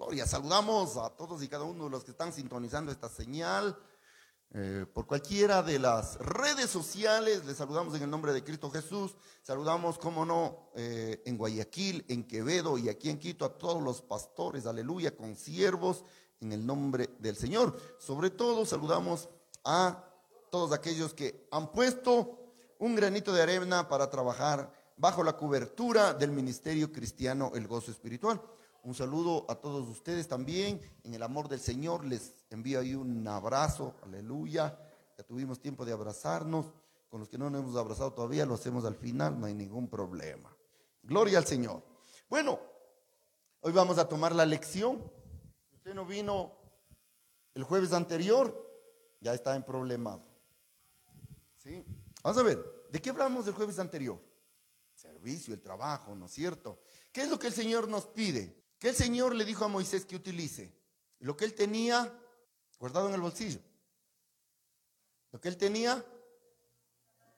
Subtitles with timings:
[0.00, 3.78] Gloria, saludamos a todos y cada uno de los que están sintonizando esta señal.
[4.54, 9.14] Eh, por cualquiera de las redes sociales, les saludamos en el nombre de Cristo Jesús.
[9.42, 14.00] Saludamos, como no, eh, en Guayaquil, en Quevedo y aquí en Quito a todos los
[14.00, 16.02] pastores, aleluya, con siervos
[16.40, 17.78] en el nombre del Señor.
[17.98, 19.28] Sobre todo saludamos
[19.66, 20.02] a
[20.50, 22.38] todos aquellos que han puesto
[22.78, 28.40] un granito de arena para trabajar bajo la cobertura del ministerio cristiano El Gozo Espiritual.
[28.82, 30.80] Un saludo a todos ustedes también.
[31.04, 33.94] En el amor del Señor les envío ahí un abrazo.
[34.02, 34.78] Aleluya.
[35.18, 36.72] Ya tuvimos tiempo de abrazarnos.
[37.10, 39.88] Con los que no nos hemos abrazado todavía lo hacemos al final, no hay ningún
[39.88, 40.56] problema.
[41.02, 41.82] Gloria al Señor.
[42.28, 42.60] Bueno,
[43.60, 45.02] hoy vamos a tomar la lección.
[45.72, 46.52] Usted no vino
[47.52, 48.54] el jueves anterior,
[49.20, 50.22] ya está en problemado.
[51.56, 51.84] ¿Sí?
[52.22, 54.20] Vamos a ver, ¿de qué hablamos el jueves anterior?
[54.94, 56.78] Servicio, el trabajo, ¿no es cierto?
[57.12, 58.59] ¿Qué es lo que el Señor nos pide?
[58.80, 60.74] ¿Qué el Señor le dijo a Moisés que utilice?
[61.18, 62.12] Lo que él tenía
[62.78, 63.60] guardado en el bolsillo.
[65.30, 66.02] Lo que él tenía,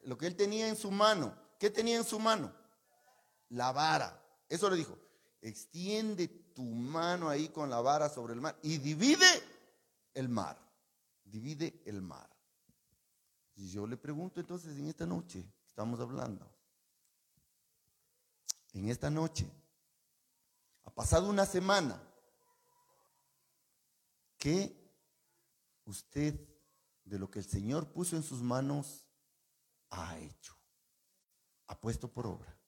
[0.04, 1.36] lo que él tenía en su mano.
[1.58, 2.54] ¿Qué tenía en su mano?
[3.48, 4.24] La vara.
[4.48, 4.96] Eso le dijo.
[5.40, 9.26] Extiende tu mano ahí con la vara sobre el mar y divide
[10.14, 10.56] el mar.
[11.24, 12.30] Divide el mar.
[13.56, 16.48] Y yo le pregunto entonces en esta noche, estamos hablando,
[18.72, 19.50] en esta noche,
[20.84, 22.02] ha pasado una semana.
[24.38, 24.76] ¿Qué
[25.84, 26.38] usted
[27.04, 29.06] de lo que el Señor puso en sus manos
[29.90, 30.56] ha hecho?
[31.66, 32.58] Ha puesto por obra.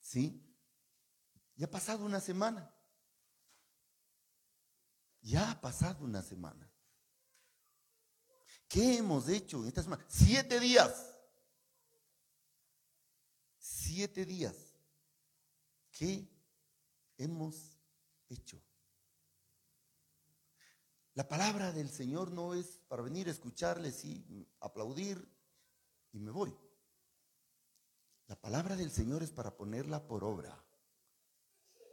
[0.00, 0.40] ¿Sí?
[1.56, 2.72] Ya ha pasado una semana.
[5.20, 6.70] Ya ha pasado una semana.
[8.68, 10.04] ¿Qué hemos hecho en esta semana?
[10.08, 11.16] Siete días.
[13.58, 14.63] Siete días.
[15.94, 16.28] ¿Qué
[17.18, 17.78] hemos
[18.28, 18.60] hecho?
[21.14, 25.24] La palabra del Señor no es para venir a escucharles y aplaudir
[26.12, 26.52] y me voy.
[28.26, 30.60] La palabra del Señor es para ponerla por obra.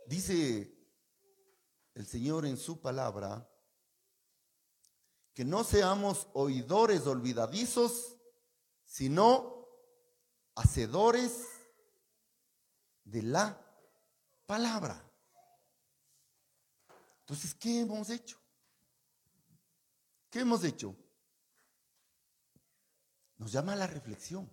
[0.08, 0.76] Dice
[1.94, 3.47] el Señor en su palabra
[5.36, 8.18] que no seamos oidores olvidadizos,
[8.84, 9.68] sino
[10.56, 11.46] hacedores
[13.03, 13.71] de la
[14.52, 15.02] palabra.
[17.22, 18.38] Entonces, ¿qué hemos hecho?
[20.30, 20.94] ¿Qué hemos hecho?
[23.38, 24.52] Nos llama a la reflexión.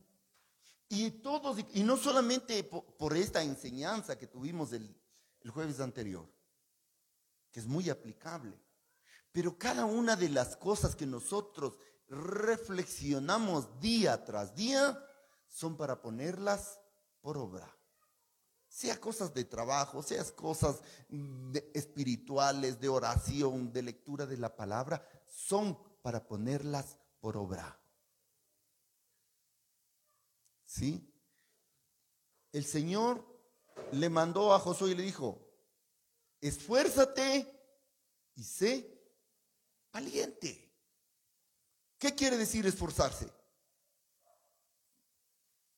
[0.89, 4.97] Y todos, y no solamente por, esta enseñanza que tuvimos el,
[5.41, 6.33] el jueves anterior,
[7.51, 8.57] que es muy aplicable,
[9.33, 11.77] pero cada una de las cosas que nosotros
[12.07, 14.97] reflexionamos día tras día
[15.49, 16.79] son para ponerlas
[17.21, 17.78] por obra
[18.69, 20.81] sea cosas de trabajo, seas cosas
[21.75, 27.81] espirituales, de oración, de lectura de la palabra, son para ponerlas por obra.
[30.65, 31.13] ¿Sí?
[32.53, 33.27] El Señor
[33.93, 35.49] le mandó a Josué y le dijo,
[36.41, 37.51] esfuérzate
[38.35, 38.99] y sé
[39.93, 40.69] valiente.
[41.99, 43.33] ¿Qué quiere decir esforzarse?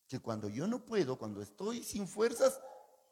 [0.07, 2.61] Que cuando yo no puedo, cuando estoy sin fuerzas,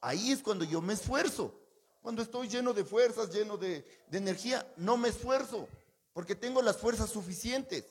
[0.01, 1.55] Ahí es cuando yo me esfuerzo.
[2.03, 5.69] Cuando estoy lleno de fuerzas, lleno de, energía, no me esfuerzo,
[6.13, 7.85] porque tengo las fuerzas suficientes.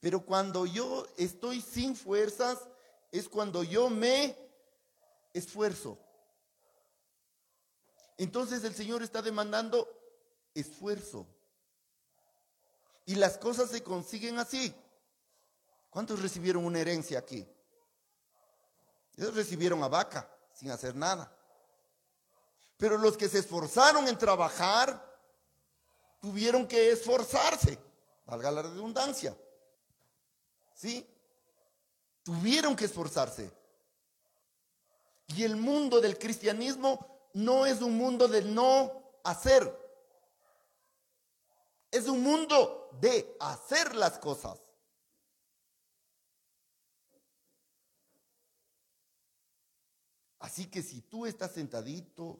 [0.00, 2.58] Pero cuando yo estoy sin fuerzas,
[3.12, 4.36] es cuando yo me
[5.32, 5.98] esfuerzo.
[8.18, 9.88] Entonces el Señor está demandando
[10.54, 11.26] esfuerzo.
[13.04, 14.74] Y las cosas se consiguen así.
[15.90, 17.46] ¿Cuántos recibieron una herencia aquí?
[19.16, 21.30] Ellos recibieron a vaca sin hacer nada.
[22.78, 25.04] Pero los que se esforzaron en trabajar
[26.20, 27.78] tuvieron que esforzarse,
[28.24, 29.36] valga la redundancia.
[30.74, 31.06] ¿Sí?
[32.22, 33.50] Tuvieron que esforzarse.
[35.28, 38.92] Y el mundo del cristianismo no es un mundo de no
[39.24, 39.84] hacer.
[41.90, 44.58] Es un mundo de hacer las cosas.
[50.46, 52.38] Así que si tú estás sentadito,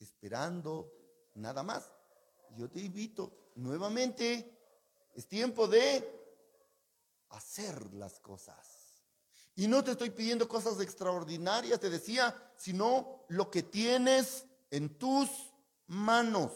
[0.00, 0.90] esperando,
[1.34, 1.84] nada más,
[2.56, 4.58] yo te invito nuevamente,
[5.14, 6.02] es tiempo de
[7.28, 9.04] hacer las cosas.
[9.54, 15.28] Y no te estoy pidiendo cosas extraordinarias, te decía, sino lo que tienes en tus
[15.88, 16.52] manos.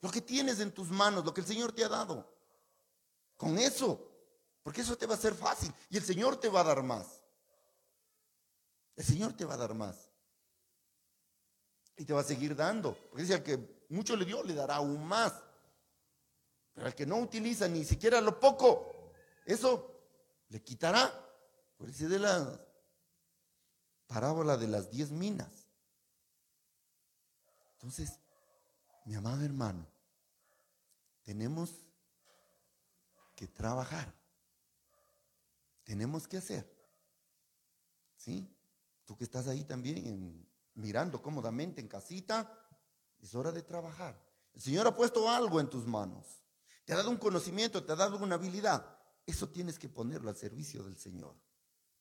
[0.00, 2.28] Lo que tienes en tus manos, lo que el Señor te ha dado.
[3.36, 4.04] Con eso,
[4.64, 7.21] porque eso te va a ser fácil y el Señor te va a dar más.
[8.96, 10.08] El Señor te va a dar más.
[11.96, 12.94] Y te va a seguir dando.
[12.94, 15.34] Porque dice, al que mucho le dio, le dará aún más.
[16.74, 19.12] Pero al que no utiliza ni siquiera lo poco,
[19.44, 20.00] eso
[20.48, 21.12] le quitará.
[21.76, 22.60] Por eso de la
[24.06, 25.66] parábola de las diez minas.
[27.74, 28.18] Entonces,
[29.04, 29.86] mi amado hermano,
[31.22, 31.70] tenemos
[33.34, 34.12] que trabajar.
[35.84, 36.70] Tenemos que hacer.
[38.16, 38.48] ¿Sí?
[39.04, 42.58] Tú que estás ahí también mirando cómodamente en casita,
[43.18, 44.20] es hora de trabajar.
[44.54, 46.42] El Señor ha puesto algo en tus manos.
[46.84, 48.98] Te ha dado un conocimiento, te ha dado una habilidad.
[49.24, 51.36] Eso tienes que ponerlo al servicio del Señor.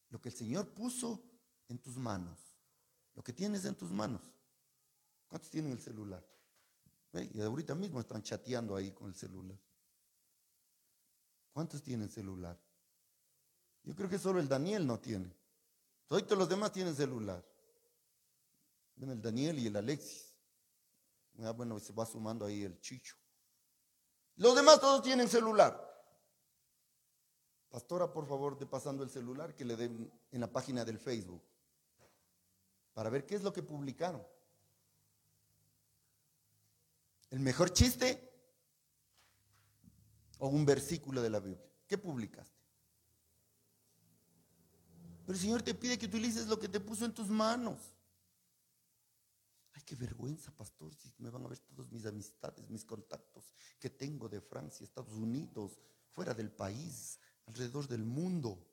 [0.09, 1.23] Lo que el Señor puso
[1.67, 2.39] en tus manos.
[3.13, 4.21] Lo que tienes en tus manos.
[5.27, 6.25] ¿Cuántos tienen el celular?
[7.33, 9.57] Y ahorita mismo están chateando ahí con el celular.
[11.51, 12.59] ¿Cuántos tienen celular?
[13.83, 15.35] Yo creo que solo el Daniel no tiene.
[16.11, 17.41] Todos los demás tienen celular.
[18.99, 20.35] el Daniel y el Alexis.
[21.39, 23.15] Ah, bueno, se va sumando ahí el Chicho.
[24.35, 25.79] Los demás todos tienen celular.
[27.69, 31.41] Pastora, por favor, de pasando el celular que le den en la página del Facebook
[32.93, 34.21] para ver qué es lo que publicaron.
[37.29, 38.29] ¿El mejor chiste
[40.39, 41.65] o un versículo de la Biblia?
[41.87, 42.60] ¿Qué publicaste?
[45.25, 47.79] Pero el Señor te pide que utilices lo que te puso en tus manos.
[49.73, 53.89] Ay, qué vergüenza, pastor, si me van a ver todas mis amistades, mis contactos que
[53.89, 55.79] tengo de Francia, Estados Unidos,
[56.11, 58.67] fuera del país, alrededor del mundo.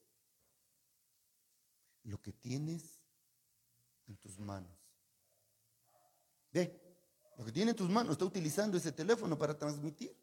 [2.05, 3.01] Lo que tienes
[4.07, 4.77] en tus manos.
[6.51, 6.81] Ve,
[7.37, 10.17] lo que tiene en tus manos, está utilizando ese teléfono para transmitir.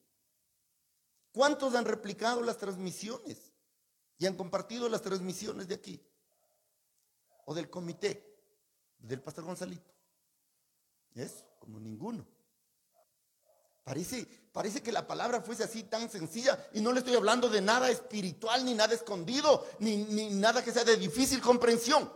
[1.32, 3.54] ¿Cuántos han replicado las transmisiones
[4.18, 6.02] y han compartido las transmisiones de aquí?
[7.46, 8.36] O del comité,
[9.00, 9.94] del pastor Gonzalito.
[11.14, 12.26] Eso, como ninguno.
[13.84, 17.62] Parece, parece que la palabra fuese así tan sencilla y no le estoy hablando de
[17.62, 22.12] nada espiritual, ni nada escondido, ni, ni nada que sea de difícil comprensión.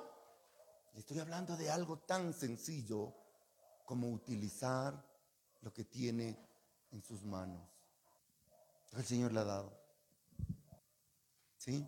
[0.94, 3.14] Le estoy hablando de algo tan sencillo
[3.86, 5.06] como utilizar
[5.62, 6.38] lo que tiene
[6.92, 7.70] en sus manos.
[8.94, 9.80] El Señor le ha dado.
[11.58, 11.88] ¿Sí?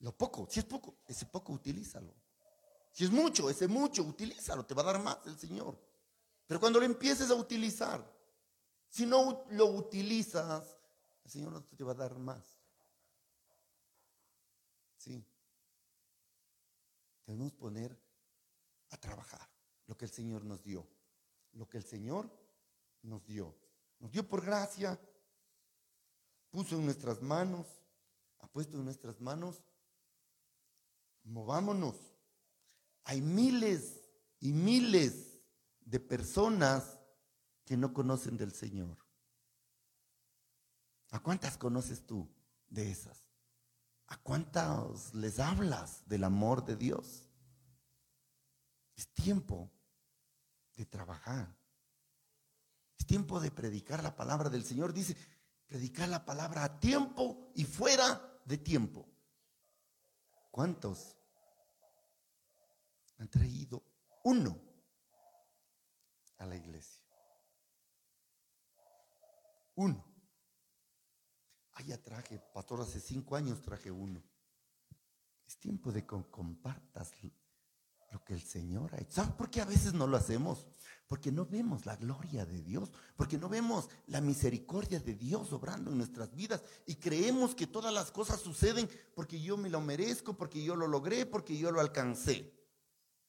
[0.00, 2.14] Lo poco, si es poco, ese poco utilízalo.
[2.92, 5.78] Si es mucho, ese mucho, utilízalo, te va a dar más el Señor.
[6.46, 8.04] Pero cuando lo empieces a utilizar,
[8.88, 10.78] si no lo utilizas,
[11.24, 12.42] el Señor no te va a dar más.
[14.96, 15.24] Sí.
[17.26, 17.96] Debemos poner
[18.90, 19.48] a trabajar
[19.86, 20.86] lo que el Señor nos dio.
[21.52, 22.30] Lo que el Señor
[23.02, 23.54] nos dio.
[23.98, 24.98] Nos dio por gracia.
[26.50, 27.66] Puso en nuestras manos.
[28.38, 29.62] Ha puesto en nuestras manos.
[31.28, 31.96] Movámonos.
[33.04, 34.00] Hay miles
[34.40, 35.38] y miles
[35.80, 36.98] de personas
[37.64, 38.96] que no conocen del Señor.
[41.10, 42.28] ¿A cuántas conoces tú
[42.68, 43.24] de esas?
[44.06, 47.28] ¿A cuántas les hablas del amor de Dios?
[48.96, 49.70] Es tiempo
[50.76, 51.54] de trabajar.
[52.98, 54.94] Es tiempo de predicar la palabra del Señor.
[54.94, 55.16] Dice,
[55.66, 59.06] predicar la palabra a tiempo y fuera de tiempo.
[60.50, 61.17] ¿Cuántos
[63.18, 63.82] han traído
[64.24, 64.58] uno
[66.38, 67.04] a la iglesia?
[69.74, 70.04] Uno.
[71.74, 74.20] Allá traje, pastor, hace cinco años traje uno.
[75.46, 77.12] Es tiempo de que compartas
[78.10, 79.12] lo que el Señor ha hecho.
[79.12, 80.66] ¿Sabes por qué a veces no lo hacemos?
[81.06, 85.90] Porque no vemos la gloria de Dios, porque no vemos la misericordia de Dios obrando
[85.92, 90.36] en nuestras vidas y creemos que todas las cosas suceden porque yo me lo merezco,
[90.36, 92.57] porque yo lo logré, porque yo lo alcancé.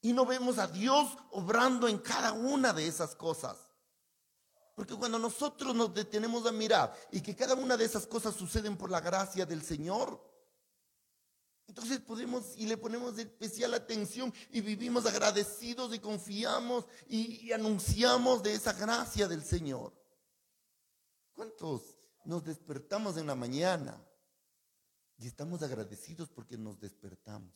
[0.01, 3.57] Y no vemos a Dios obrando en cada una de esas cosas.
[4.75, 8.77] Porque cuando nosotros nos detenemos a mirar y que cada una de esas cosas suceden
[8.77, 10.25] por la gracia del Señor,
[11.69, 18.53] entonces podemos y le ponemos especial atención y vivimos agradecidos y confiamos y, anunciamos de
[18.53, 19.93] esa gracia del Señor.
[21.33, 24.03] ¿Cuántos nos despertamos en la mañana
[25.19, 27.53] y estamos agradecidos porque nos despertamos?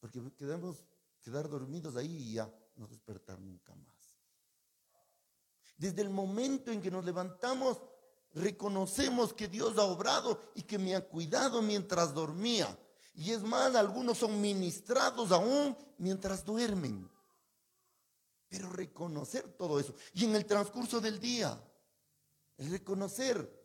[0.00, 0.84] Porque quedamos
[1.20, 3.96] quedar dormidos ahí y ya no despertar nunca más.
[5.76, 7.78] Desde el momento en que nos levantamos,
[8.34, 12.76] reconocemos que Dios ha obrado y que me ha cuidado mientras dormía
[13.14, 17.10] y es más, algunos son ministrados aún mientras duermen.
[18.48, 19.94] Pero reconocer todo eso.
[20.14, 21.62] Y en el transcurso del día,
[22.56, 23.58] el reconocer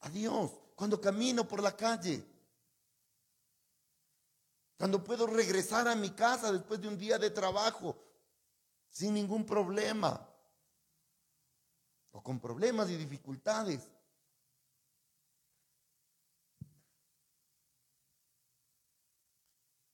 [0.00, 2.24] a Dios cuando camino por la calle.
[4.80, 8.02] Cuando puedo regresar a mi casa después de un día de trabajo.
[8.88, 10.26] sin ningún problema,
[12.12, 13.86] o con problemas y dificultades.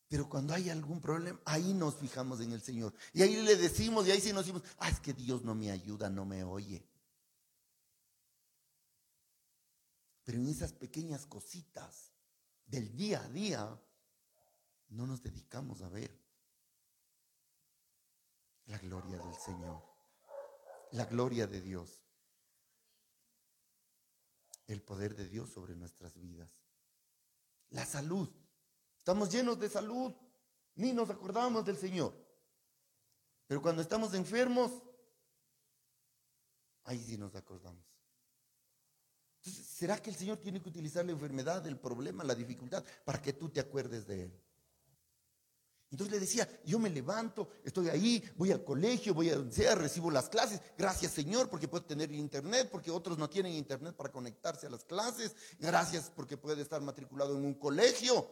[0.07, 2.95] Pero cuando hay algún problema, ahí nos fijamos en el Señor.
[3.13, 5.73] Y ahí le decimos, y ahí sí nos decimos, ah, es que Dios no me
[5.73, 6.89] ayuda, no me oye.
[10.23, 12.13] Pero en esas pequeñas cositas
[12.67, 13.81] del día a día,
[14.89, 16.11] no nos dedicamos a ver
[18.67, 19.83] la gloria del Señor,
[20.93, 22.03] la gloria de Dios,
[24.67, 26.51] el poder de Dios sobre nuestras vidas,
[27.71, 28.29] la salud.
[28.99, 30.13] Estamos llenos de salud,
[30.75, 32.15] ni nos acordamos del Señor.
[33.47, 34.83] Pero cuando estamos enfermos,
[36.85, 37.85] ahí sí nos acordamos.
[39.39, 43.23] Entonces, ¿será que el Señor tiene que utilizar la enfermedad, el problema, la dificultad, para
[43.23, 44.46] que tú te acuerdes de Él?
[45.91, 50.11] Entonces le decía, yo me levanto, estoy ahí, voy al colegio, voy a donde recibo
[50.11, 50.61] las clases.
[50.77, 54.85] Gracias Señor porque puedo tener internet, porque otros no tienen internet para conectarse a las
[54.85, 55.35] clases.
[55.59, 58.29] Gracias porque puede estar matriculado en un colegio.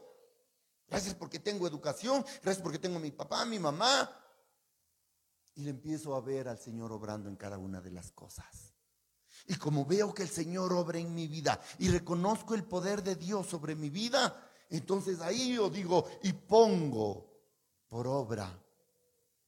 [0.88, 2.24] Gracias porque tengo educación.
[2.42, 4.20] Gracias porque tengo a mi papá, mi mamá.
[5.54, 8.74] Y le empiezo a ver al Señor obrando en cada una de las cosas.
[9.46, 13.14] Y como veo que el Señor obra en mi vida y reconozco el poder de
[13.14, 17.33] Dios sobre mi vida, entonces ahí yo digo y pongo
[17.94, 18.60] por obra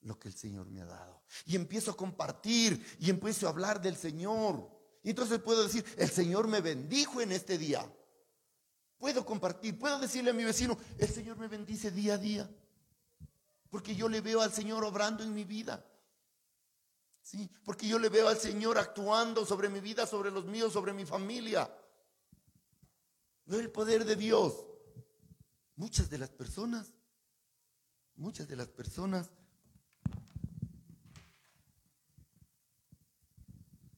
[0.03, 1.21] lo que el Señor me ha dado.
[1.47, 4.71] Y empiezo a compartir y empiezo a hablar del Señor.
[5.03, 7.85] Y entonces puedo decir, el Señor me bendijo en este día.
[8.99, 12.49] Puedo compartir, puedo decirle a mi vecino, el Señor me bendice día a día.
[13.69, 15.85] Porque yo le veo al Señor obrando en mi vida.
[17.23, 20.93] Sí, porque yo le veo al Señor actuando sobre mi vida, sobre los míos, sobre
[20.93, 21.69] mi familia.
[23.45, 24.65] Veo el poder de Dios.
[25.75, 26.96] Muchas de las personas
[28.17, 29.31] Muchas de las personas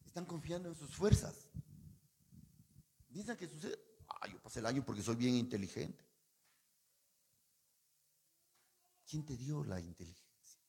[0.04, 1.48] están confiando en sus fuerzas.
[3.08, 6.04] Dicen que sucede, ah, yo pasé el año porque soy bien inteligente.
[9.08, 10.60] ¿Quién te dio la inteligencia?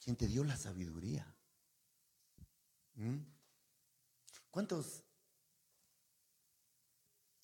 [0.00, 1.36] ¿Quién te dio la sabiduría?
[2.94, 3.18] ¿Mm?
[4.50, 5.04] ¿Cuántos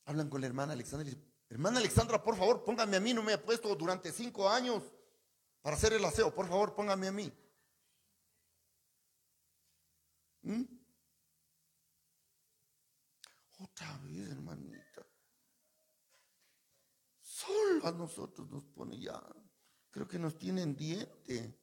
[0.06, 3.35] hablan con la hermana Alexandra y Hermana Alexandra, por favor, póngame a mí, no me
[3.35, 4.90] ha puesto durante cinco años
[5.61, 7.30] para hacer el aseo, por favor, póngame a mí.
[10.40, 10.62] ¿Mm?
[13.59, 15.06] Otra vez, hermanita.
[17.21, 19.23] Solo a nosotros nos pone ya.
[19.90, 21.61] Creo que nos tienen diente.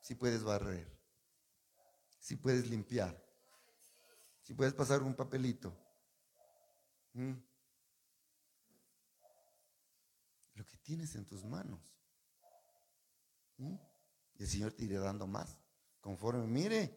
[0.00, 0.98] Si puedes barrer,
[2.18, 3.27] si puedes limpiar
[4.48, 5.76] si puedes pasar un papelito.
[7.12, 7.34] ¿Mm?
[10.54, 11.94] Lo que tienes en tus manos.
[13.58, 13.74] ¿Mm?
[14.36, 15.58] Y el Señor te irá dando más.
[16.00, 16.96] Conforme mire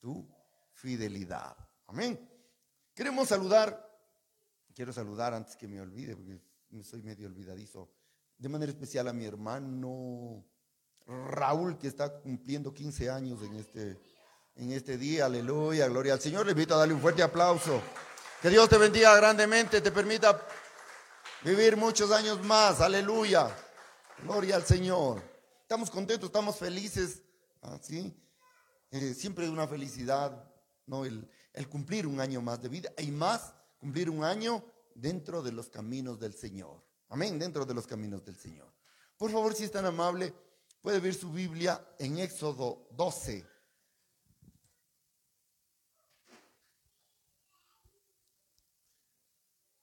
[0.00, 0.28] tu
[0.72, 1.56] fidelidad.
[1.86, 2.18] Amén.
[2.92, 3.80] Queremos saludar.
[4.74, 6.40] Quiero saludar antes que me olvide, porque
[6.82, 7.94] soy medio olvidadizo.
[8.36, 10.44] De manera especial a mi hermano
[11.06, 14.00] Raúl, que está cumpliendo 15 años en este
[14.58, 15.26] en este día.
[15.26, 16.44] Aleluya, gloria al Señor.
[16.44, 17.80] Le invito a darle un fuerte aplauso.
[18.42, 20.46] Que Dios te bendiga grandemente, te permita
[21.42, 22.80] vivir muchos años más.
[22.80, 23.48] Aleluya.
[24.22, 25.22] Gloria al Señor.
[25.62, 27.22] Estamos contentos, estamos felices.
[27.80, 28.14] ¿sí?
[28.90, 30.44] Eh, siempre una felicidad,
[30.86, 31.04] ¿no?
[31.04, 35.52] El, el cumplir un año más de vida y más cumplir un año dentro de
[35.52, 36.82] los caminos del Señor.
[37.10, 38.72] Amén, dentro de los caminos del Señor.
[39.16, 40.34] Por favor, si es tan amable,
[40.80, 43.57] puede ver su Biblia en Éxodo 12.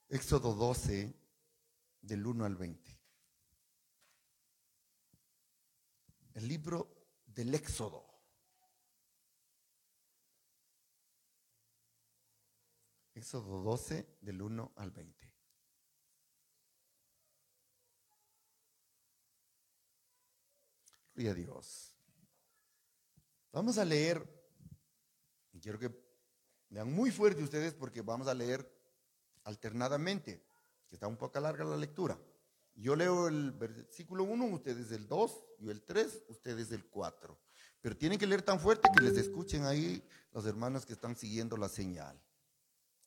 [0.10, 1.14] Éxodo 12,
[2.02, 3.00] del 1 al 20.
[6.36, 8.06] El libro del Éxodo.
[13.16, 15.34] Éxodo 12, del 1 al 20.
[21.16, 21.96] Gloria a Dios.
[23.54, 24.22] Vamos a leer,
[25.54, 25.90] y quiero que
[26.70, 28.75] lean muy fuerte ustedes porque vamos a leer
[29.46, 30.44] alternadamente,
[30.90, 32.20] que está un poco larga la lectura.
[32.76, 37.40] Yo leo el versículo 1, ustedes el 2, yo el 3, ustedes el 4.
[37.80, 41.56] Pero tienen que leer tan fuerte que les escuchen ahí los hermanos que están siguiendo
[41.56, 42.22] la señal.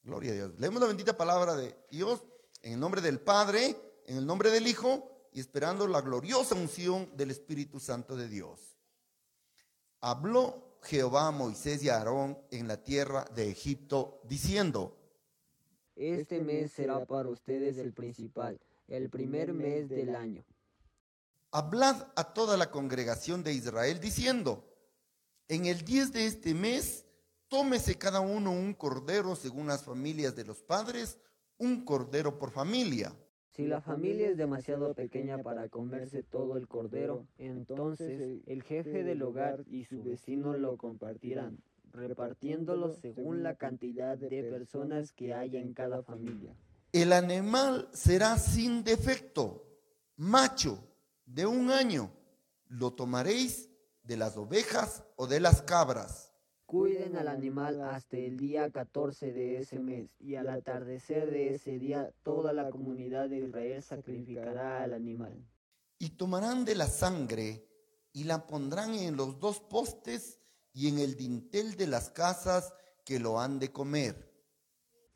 [0.02, 0.58] Gloria a Dios.
[0.58, 2.24] Leemos la bendita palabra de Dios
[2.62, 3.76] en el nombre del Padre,
[4.06, 8.78] en el nombre del Hijo y esperando la gloriosa unción del Espíritu Santo de Dios.
[10.00, 14.97] Habló Jehová a Moisés y a Aarón en la tierra de Egipto, diciendo,
[15.98, 18.58] este mes será para ustedes el principal.
[18.88, 20.44] el primer mes del año.
[21.50, 24.64] Hablad a toda la congregación de Israel diciendo,
[25.48, 27.04] en el 10 de este mes,
[27.48, 31.18] tómese cada uno un cordero según las familias de los padres,
[31.58, 33.14] un cordero por familia.
[33.50, 39.22] Si la familia es demasiado pequeña para comerse todo el cordero, entonces el jefe del
[39.22, 41.58] hogar y su vecino lo compartirán,
[41.92, 46.54] repartiéndolo según la cantidad de personas que haya en cada familia.
[46.92, 49.66] El animal será sin defecto,
[50.16, 50.82] macho,
[51.26, 52.10] de un año.
[52.68, 53.68] Lo tomaréis
[54.02, 56.32] de las ovejas o de las cabras.
[56.64, 61.78] Cuiden al animal hasta el día 14 de ese mes, y al atardecer de ese
[61.78, 65.46] día toda la comunidad de Israel sacrificará al animal.
[65.98, 67.66] Y tomarán de la sangre
[68.12, 70.37] y la pondrán en los dos postes
[70.78, 72.72] y en el dintel de las casas
[73.04, 74.30] que lo han de comer.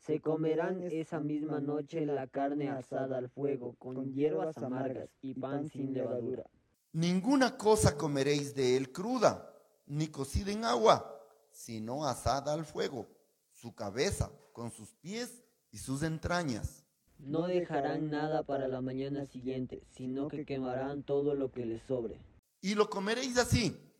[0.05, 5.69] Se comerán esa misma noche la carne asada al fuego, con hierbas amargas y pan
[5.69, 6.43] sin levadura.
[6.91, 9.55] Ninguna cosa comeréis de él cruda,
[9.85, 11.09] ni cocida en agua
[11.53, 13.07] sino asada al fuego,
[13.51, 16.83] su cabeza con sus pies y sus entrañas.
[17.19, 22.19] No dejarán nada para la mañana siguiente, sino que quemarán todo lo que les sobre.
[22.59, 23.92] Y lo comeréis así,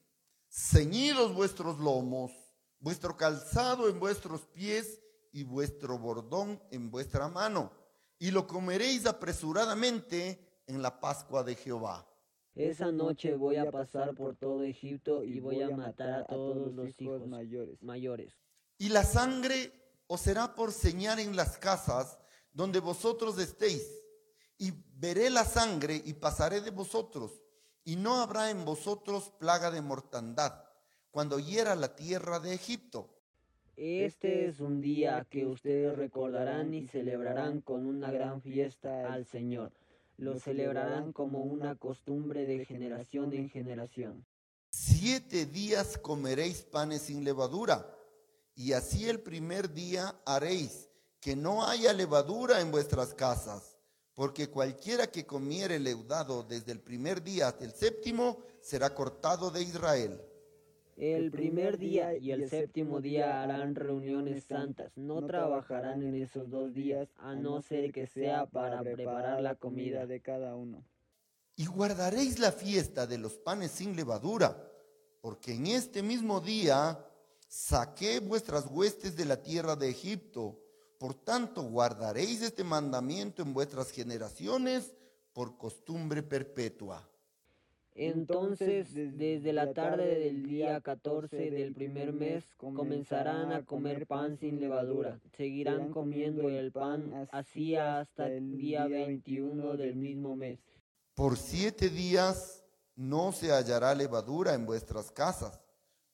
[0.53, 2.31] ceñidos vuestros lomos,
[2.79, 7.72] vuestro calzado en vuestros pies y vuestro bordón en vuestra mano,
[8.19, 12.07] y lo comeréis apresuradamente en la Pascua de Jehová.
[12.53, 17.01] Esa noche voy a pasar por todo Egipto y voy a matar a todos los
[17.01, 17.24] hijos
[17.81, 18.31] mayores.
[18.77, 19.74] Y la sangre
[20.05, 22.19] os será por señal en las casas
[22.51, 23.88] donde vosotros estéis.
[24.60, 27.43] Y veré la sangre y pasaré de vosotros.
[27.86, 30.63] Y no habrá en vosotros plaga de mortandad
[31.12, 33.10] cuando hiera la tierra de Egipto.
[33.75, 39.72] Este es un día que ustedes recordarán y celebrarán con una gran fiesta al Señor
[40.18, 44.25] lo celebrarán como una costumbre de generación en generación.
[44.70, 47.96] Siete días comeréis panes sin levadura,
[48.55, 53.73] y así el primer día haréis que no haya levadura en vuestras casas,
[54.16, 59.64] porque cualquiera que comiere leudado desde el primer día hasta el séptimo será cortado de
[59.64, 60.22] Israel.
[60.96, 64.92] El primer día y el séptimo día harán reuniones santas.
[64.96, 70.06] No trabajarán en esos dos días, a no ser que sea para preparar la comida
[70.06, 70.86] de cada uno.
[71.56, 74.56] Y guardaréis la fiesta de los panes sin levadura,
[75.22, 77.04] porque en este mismo día
[77.48, 80.60] saqué vuestras huestes de la tierra de Egipto.
[80.98, 84.94] Por tanto, guardaréis este mandamiento en vuestras generaciones
[85.34, 87.10] por costumbre perpetua.
[87.96, 94.60] Entonces, desde la tarde del día 14 del primer mes, comenzarán a comer pan sin
[94.60, 95.20] levadura.
[95.38, 100.60] Seguirán comiendo el pan así hasta el día 21 del mismo mes.
[101.14, 102.64] Por siete días
[102.96, 105.60] no se hallará levadura en vuestras casas,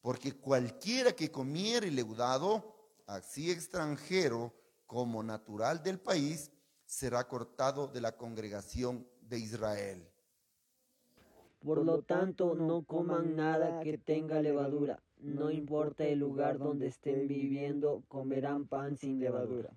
[0.02, 2.76] porque cualquiera que comiere leudado,
[3.08, 4.54] así extranjero
[4.90, 6.52] como natural del país,
[6.84, 10.10] será cortado de la congregación de Israel.
[11.60, 15.00] Por lo tanto, no coman nada que tenga levadura.
[15.20, 19.70] No importa el lugar donde estén viviendo, comerán pan sin levadura.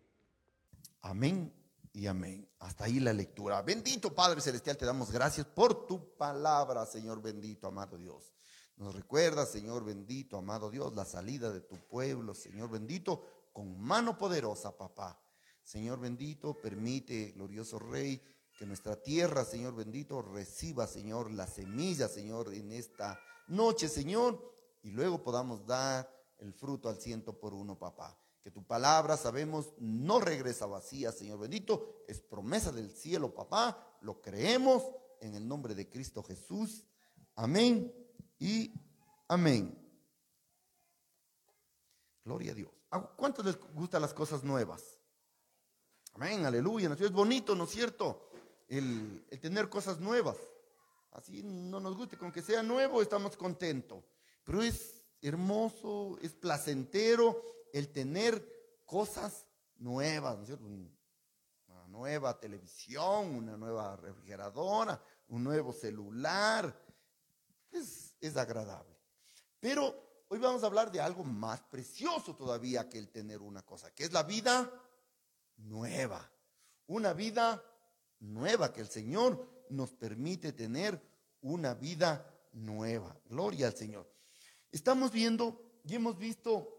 [1.03, 1.53] Amén
[1.93, 2.49] y amén.
[2.61, 3.61] Hasta ahí la lectura.
[3.61, 8.33] Bendito Padre Celestial, te damos gracias por tu palabra, Señor bendito, amado Dios.
[8.79, 14.17] Nos recuerda, Señor bendito, amado Dios, la salida de tu pueblo, Señor bendito, con mano
[14.17, 15.21] poderosa, papá.
[15.63, 18.21] Señor bendito, permite, glorioso Rey,
[18.59, 24.41] que nuestra tierra, Señor bendito, reciba, Señor, la semilla, Señor, en esta noche, Señor,
[24.83, 28.19] y luego podamos dar el fruto al ciento por uno, papá.
[28.43, 33.99] Que tu palabra, sabemos, no regresa vacía, Señor bendito, es promesa del cielo, papá.
[34.01, 34.83] Lo creemos
[35.21, 36.85] en el nombre de Cristo Jesús.
[37.37, 37.95] Amén
[38.41, 38.75] y
[39.29, 39.79] amén.
[42.25, 42.82] Gloria a Dios.
[43.17, 44.99] ¿Cuántos les gustan las cosas nuevas?
[46.15, 46.93] Amén, aleluya.
[46.93, 48.29] Es bonito, ¿no es cierto?
[48.79, 50.37] el, tener cosas nuevas.
[51.13, 54.03] Así no nos guste, con que sea nuevo estamos contentos.
[54.45, 57.41] Pero es hermoso, es placentero
[57.73, 60.65] el tener cosas nuevas, ¿no es cierto?
[60.65, 66.75] Una nueva televisión, una nueva refrigeradora, un nuevo celular.
[67.71, 68.97] Es, es agradable.
[69.61, 73.95] Pero hoy vamos a hablar de algo más precioso todavía que el tener una cosa,
[73.95, 74.73] que es la vida
[75.59, 76.27] nueva.
[76.87, 77.63] Una vida
[78.19, 80.99] nueva, que el Señor nos permite tener
[81.43, 83.15] una vida nueva.
[83.27, 84.11] Gloria al Señor.
[84.71, 86.79] Estamos viendo y hemos visto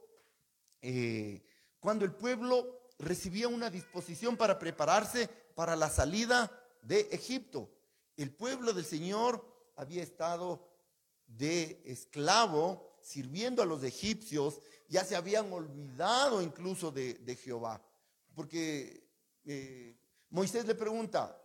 [0.81, 1.45] eh,
[1.79, 7.69] cuando el pueblo recibía una disposición para prepararse para la salida de Egipto.
[8.17, 10.67] El pueblo del Señor había estado
[11.27, 17.81] de esclavo sirviendo a los egipcios, ya se habían olvidado incluso de, Jehová.
[18.33, 19.07] Porque
[19.45, 19.95] eh,
[20.29, 21.39] Moisés le pregunta,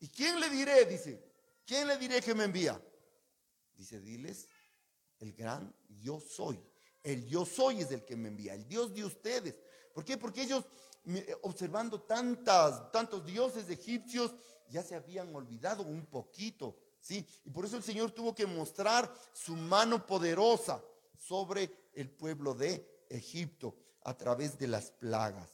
[0.00, 0.84] ¿y quién le diré?
[0.84, 1.24] Dice,
[1.66, 2.80] ¿quién le diré que me envía?
[3.74, 4.48] Dice, diles,
[5.18, 6.60] el gran yo soy.
[7.02, 9.56] El yo soy es el que me envía, el Dios de ustedes.
[9.92, 10.16] ¿Por qué?
[10.16, 10.64] Porque ellos,
[11.42, 14.34] observando tantas, tantos dioses egipcios,
[14.68, 17.26] ya se habían olvidado un poquito, ¿sí?
[17.44, 20.82] Y por eso el Señor tuvo que mostrar su mano poderosa
[21.18, 25.50] sobre el pueblo de Egipto a través de las plagas.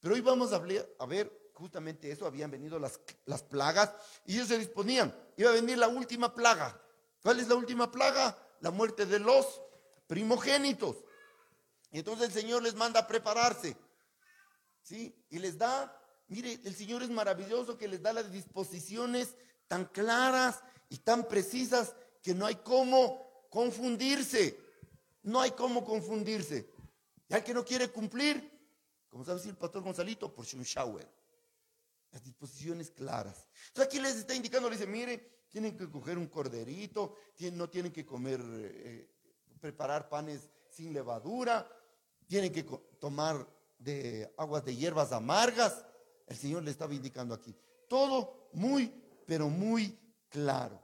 [0.00, 0.62] Pero hoy vamos a,
[0.98, 3.92] a ver justamente eso, habían venido las, las plagas
[4.24, 6.80] y ellos se disponían, iba a venir la última plaga.
[7.22, 8.38] ¿Cuál es la última plaga?
[8.60, 9.60] La muerte de los
[10.06, 10.96] primogénitos.
[11.90, 13.76] Y entonces el Señor les manda a prepararse.
[14.82, 15.14] ¿Sí?
[15.30, 19.34] Y les da, mire, el Señor es maravilloso que les da las disposiciones
[19.66, 24.58] tan claras y tan precisas que no hay cómo confundirse.
[25.22, 26.70] No hay cómo confundirse.
[27.28, 28.52] Y al que no quiere cumplir,
[29.08, 31.08] como sabe decir el pastor Gonzalito, por shower.
[32.12, 33.48] Las disposiciones claras.
[33.68, 37.16] Entonces aquí les está indicando, le dice, mire, tienen que coger un corderito,
[37.52, 39.08] no tienen que comer eh,
[39.60, 41.68] preparar panes sin levadura,
[42.26, 42.62] tienen que
[43.00, 43.46] tomar
[43.78, 45.84] de aguas de hierbas amargas.
[46.26, 47.54] El Señor le estaba indicando aquí.
[47.88, 48.92] Todo muy,
[49.26, 50.82] pero muy claro.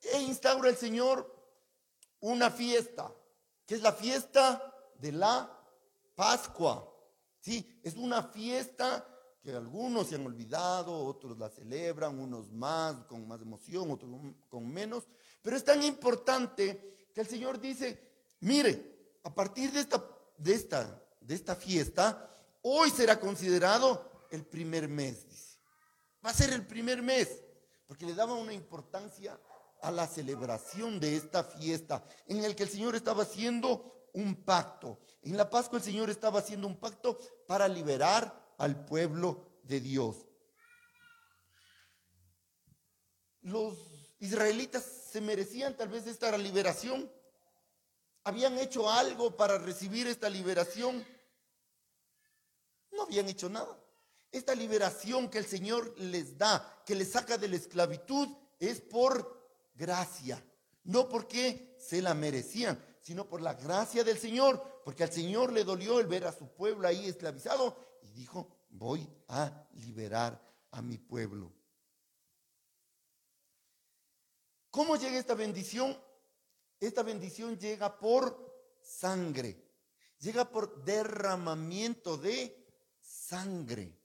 [0.00, 1.34] E instaura el Señor
[2.20, 3.12] una fiesta,
[3.66, 5.52] que es la fiesta de la
[6.14, 6.92] Pascua.
[7.40, 9.06] Sí, es una fiesta
[9.42, 14.10] que algunos se han olvidado, otros la celebran, unos más, con más emoción, otros
[14.48, 15.04] con menos,
[15.40, 20.02] pero es tan importante que el Señor dice, mire, a partir de esta,
[20.36, 22.28] de esta, de esta fiesta,
[22.62, 25.58] hoy será considerado el primer mes.
[26.24, 27.42] Va a ser el primer mes,
[27.86, 29.38] porque le daba una importancia
[29.82, 34.98] a la celebración de esta fiesta, en el que el Señor estaba haciendo un pacto.
[35.22, 40.26] En la Pascua el Señor estaba haciendo un pacto para liberar al pueblo de Dios.
[43.42, 43.76] Los
[44.18, 47.10] israelitas se merecían tal vez esta liberación.
[48.24, 51.06] ¿Habían hecho algo para recibir esta liberación?
[52.90, 53.78] No habían hecho nada.
[54.36, 58.28] Esta liberación que el Señor les da, que les saca de la esclavitud,
[58.60, 60.44] es por gracia.
[60.84, 64.82] No porque se la merecían, sino por la gracia del Señor.
[64.84, 69.08] Porque al Señor le dolió el ver a su pueblo ahí esclavizado y dijo, voy
[69.28, 70.38] a liberar
[70.70, 71.50] a mi pueblo.
[74.70, 75.98] ¿Cómo llega esta bendición?
[76.78, 79.64] Esta bendición llega por sangre,
[80.18, 82.54] llega por derramamiento de
[83.00, 83.95] sangre.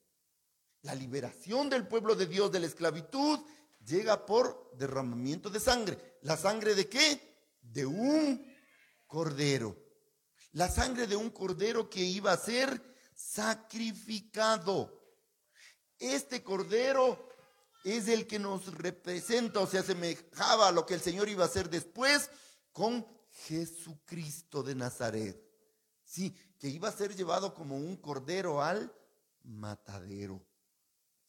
[0.83, 3.39] La liberación del pueblo de Dios de la esclavitud
[3.85, 6.17] llega por derramamiento de sangre.
[6.21, 7.21] ¿La sangre de qué?
[7.61, 8.45] De un
[9.05, 9.77] cordero.
[10.53, 12.81] La sangre de un cordero que iba a ser
[13.13, 14.99] sacrificado.
[15.99, 17.29] Este cordero
[17.83, 21.47] es el que nos representa o se asemejaba a lo que el Señor iba a
[21.47, 22.29] hacer después
[22.71, 25.41] con Jesucristo de Nazaret.
[26.03, 28.93] Sí, que iba a ser llevado como un cordero al
[29.43, 30.45] matadero.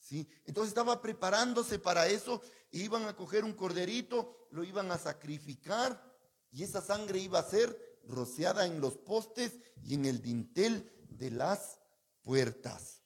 [0.02, 6.12] Sí, entonces estaba preparándose para eso, iban a coger un corderito, lo iban a sacrificar
[6.50, 11.30] y esa sangre iba a ser rociada en los postes y en el dintel de
[11.30, 11.78] las
[12.22, 13.00] puertas.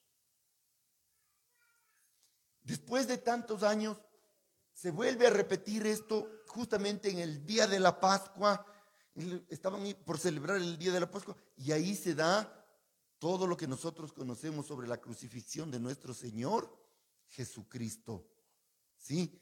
[2.63, 4.01] Después de tantos años,
[4.73, 8.65] se vuelve a repetir esto justamente en el día de la Pascua.
[9.49, 12.65] Estaban por celebrar el día de la Pascua y ahí se da
[13.19, 16.86] todo lo que nosotros conocemos sobre la crucifixión de nuestro Señor
[17.29, 18.27] Jesucristo.
[18.95, 19.39] ¿Sí?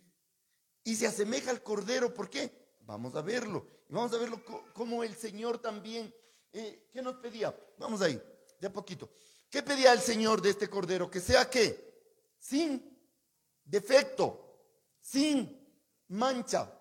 [0.84, 2.78] Y se asemeja al Cordero, ¿por qué?
[2.82, 3.68] Vamos a verlo.
[3.90, 4.44] Y vamos a verlo
[4.74, 6.14] como el Señor también,
[6.54, 7.56] eh, ¿qué nos pedía?
[7.78, 8.22] Vamos ahí,
[8.60, 9.10] de a poquito.
[9.50, 11.10] ¿Qué pedía el Señor de este Cordero?
[11.10, 11.94] Que sea qué?
[12.40, 12.96] Sin
[13.64, 14.62] defecto,
[15.00, 15.66] sin
[16.10, 16.72] mancha,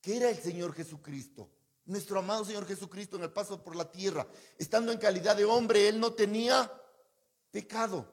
[0.00, 1.50] que era el Señor Jesucristo.
[1.86, 4.26] Nuestro amado Señor Jesucristo en el paso por la tierra,
[4.58, 6.70] estando en calidad de hombre, Él no tenía
[7.50, 8.12] pecado,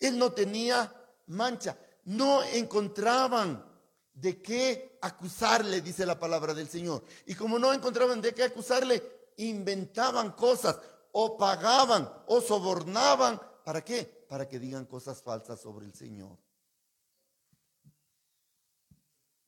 [0.00, 0.92] Él no tenía
[1.28, 3.64] mancha, no encontraban
[4.12, 7.04] de qué acusarle, dice la palabra del Señor.
[7.26, 9.02] Y como no encontraban de qué acusarle,
[9.36, 10.78] inventaban cosas
[11.12, 13.40] o pagaban o sobornaban.
[13.64, 14.26] ¿Para qué?
[14.28, 16.36] Para que digan cosas falsas sobre el Señor.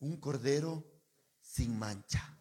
[0.02, 0.84] un cordero
[1.40, 2.38] sin mancha.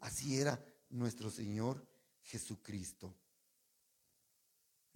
[0.00, 1.86] Así era nuestro Señor
[2.22, 3.14] Jesucristo.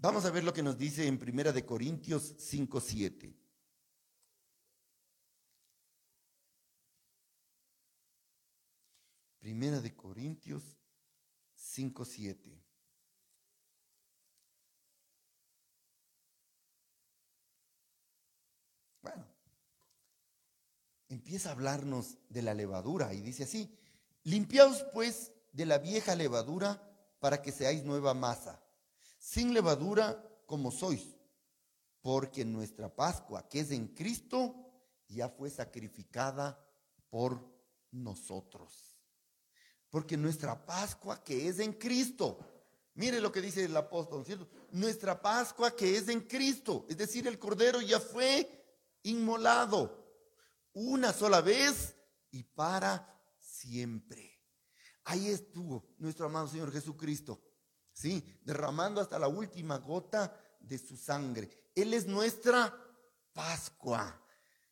[0.00, 3.34] Vamos a ver lo que nos dice en Primera de Corintios 5, 7.
[9.40, 10.62] Primera de Corintios
[11.54, 12.64] 5, 7.
[19.02, 19.26] Bueno,
[21.08, 23.76] empieza a hablarnos de la levadura y dice así,
[24.22, 28.62] limpiaos pues de la vieja levadura para que seáis nueva masa
[29.18, 31.16] sin levadura como sois,
[32.00, 34.54] porque nuestra Pascua, que es en Cristo,
[35.08, 36.58] ya fue sacrificada
[37.10, 37.44] por
[37.90, 38.98] nosotros.
[39.90, 42.38] Porque nuestra Pascua, que es en Cristo,
[42.94, 44.48] mire lo que dice el apóstol, ¿cierto?
[44.70, 48.54] Nuestra Pascua, que es en Cristo, es decir, el Cordero ya fue
[49.02, 50.06] inmolado
[50.74, 51.96] una sola vez
[52.30, 54.38] y para siempre.
[55.04, 57.40] Ahí estuvo nuestro amado Señor Jesucristo,
[57.98, 58.22] ¿sí?
[58.44, 61.50] Derramando hasta la última gota de su sangre.
[61.74, 62.72] Él es nuestra
[63.32, 64.22] Pascua.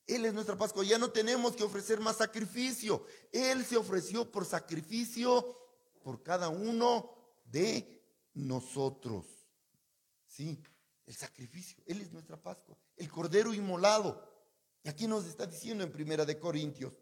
[0.07, 0.85] Él es nuestra Pascua.
[0.85, 3.05] Ya no tenemos que ofrecer más sacrificio.
[3.33, 5.59] Él se ofreció por sacrificio
[6.05, 7.11] por cada uno
[7.45, 8.01] de
[8.35, 9.27] nosotros.
[10.25, 10.63] Sí,
[11.05, 11.83] el sacrificio.
[11.85, 12.79] Él es nuestra Pascua.
[12.97, 14.25] El Cordero inmolado.
[14.85, 16.93] Aquí nos está diciendo en Primera de Corintios.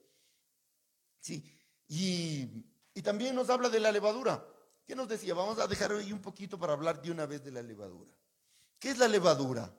[1.20, 1.44] Sí,
[1.86, 2.48] y,
[2.94, 4.53] y también nos habla de la levadura.
[4.86, 5.34] ¿Qué nos decía?
[5.34, 8.12] Vamos a dejar ahí un poquito para hablar de una vez de la levadura.
[8.78, 9.74] ¿Qué es la levadura?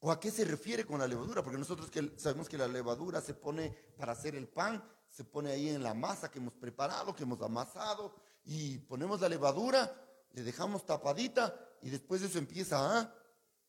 [0.00, 1.42] ¿O a qué se refiere con la levadura?
[1.42, 5.68] Porque nosotros sabemos que la levadura se pone para hacer el pan, se pone ahí
[5.68, 8.14] en la masa que hemos preparado, que hemos amasado,
[8.44, 9.94] y ponemos la levadura,
[10.32, 13.14] le dejamos tapadita y después eso empieza a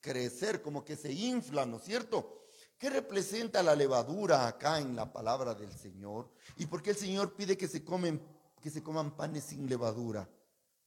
[0.01, 2.45] crecer, como que se infla, ¿no es cierto?
[2.77, 6.29] ¿Qué representa la levadura acá en la palabra del Señor?
[6.57, 8.21] ¿Y por qué el Señor pide que se, comen,
[8.65, 10.27] que se coman panes sin levadura?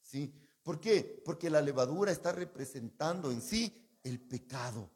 [0.03, 0.35] ¿Sí?
[0.65, 1.23] ¿Por qué?
[1.25, 4.91] Porque la levadura está representando en sí el pecado,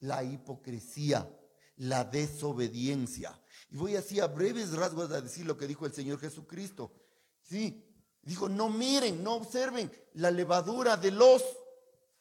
[0.00, 1.30] la hipocresía,
[1.76, 3.38] la desobediencia.
[3.68, 6.94] Y voy así a breves rasgos a decir lo que dijo el Señor Jesucristo.
[7.42, 11.44] Sí, dijo, no miren, no observen la levadura de los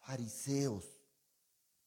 [0.02, 0.84] fariseos.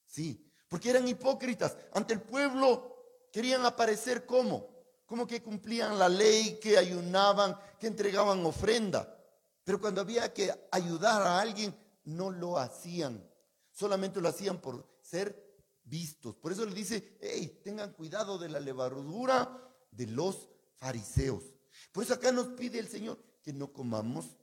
[0.06, 1.76] Sí, porque eran hipócritas.
[1.92, 4.75] Ante el pueblo querían aparecer como,
[5.06, 9.16] como que cumplían la ley, que ayunaban, que entregaban ofrenda.
[9.64, 13.24] Pero cuando había que ayudar a alguien, no lo hacían.
[13.70, 15.46] Solamente lo hacían por ser
[15.84, 16.36] vistos.
[16.36, 21.44] Por eso le dice, hey, tengan cuidado de la levadura de los fariseos.
[21.92, 24.36] Por eso acá nos pide el Señor que no comamos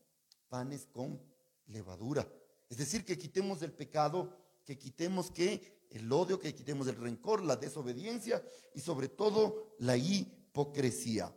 [0.47, 1.21] panes con
[1.67, 2.28] levadura.
[2.69, 7.43] Es decir, que quitemos el pecado, que quitemos que el odio, que quitemos el rencor,
[7.43, 9.95] la desobediencia y sobre todo la
[10.54, 11.36] hipocresía.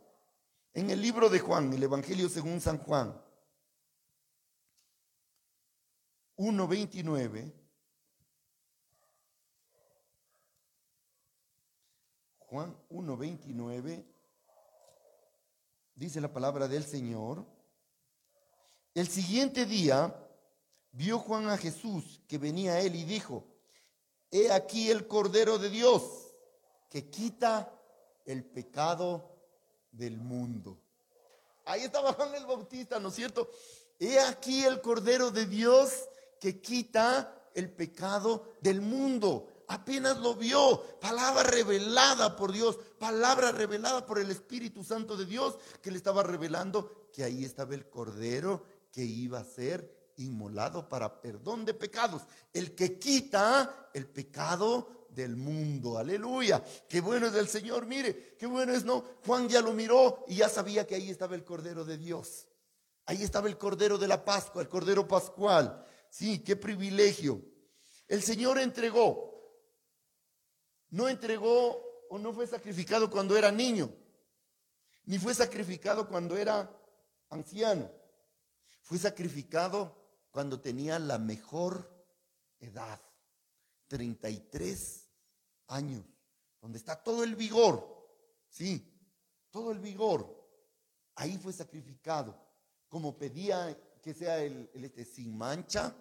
[0.73, 3.19] En el libro de Juan, el Evangelio según San Juan,
[6.37, 7.51] 1.29,
[12.37, 14.05] Juan 1.29,
[15.95, 17.43] dice la palabra del Señor,
[18.93, 20.15] el siguiente día
[20.91, 23.47] vio Juan a Jesús que venía a él y dijo,
[24.29, 26.35] he aquí el Cordero de Dios
[26.91, 27.76] que quita
[28.27, 29.31] el pecado
[29.91, 30.79] del mundo.
[31.65, 33.49] Ahí estaba Juan el Bautista, ¿no es cierto?
[33.99, 35.91] He aquí el Cordero de Dios
[36.39, 39.47] que quita el pecado del mundo.
[39.69, 45.57] Apenas lo vio, palabra revelada por Dios, palabra revelada por el Espíritu Santo de Dios,
[45.81, 51.21] que le estaba revelando que ahí estaba el Cordero que iba a ser inmolado para
[51.21, 55.97] perdón de pecados, el que quita el pecado del mundo.
[55.97, 56.63] Aleluya.
[56.87, 57.85] Qué bueno es el Señor.
[57.85, 59.03] Mire, qué bueno es, ¿no?
[59.25, 62.47] Juan ya lo miró y ya sabía que ahí estaba el Cordero de Dios.
[63.05, 65.83] Ahí estaba el Cordero de la Pascua, el Cordero Pascual.
[66.09, 67.41] Sí, qué privilegio.
[68.07, 69.33] El Señor entregó.
[70.89, 73.93] No entregó o no fue sacrificado cuando era niño,
[75.03, 76.71] ni fue sacrificado cuando era
[77.29, 77.91] anciano.
[78.83, 79.97] Fue sacrificado
[80.31, 81.91] cuando tenía la mejor
[82.59, 83.01] edad,
[83.87, 85.06] 33
[85.67, 86.05] años,
[86.61, 87.85] donde está todo el vigor,
[88.49, 88.93] sí,
[89.51, 90.35] todo el vigor.
[91.15, 92.35] Ahí fue sacrificado,
[92.87, 95.95] como pedía que sea el, este, sin mancha,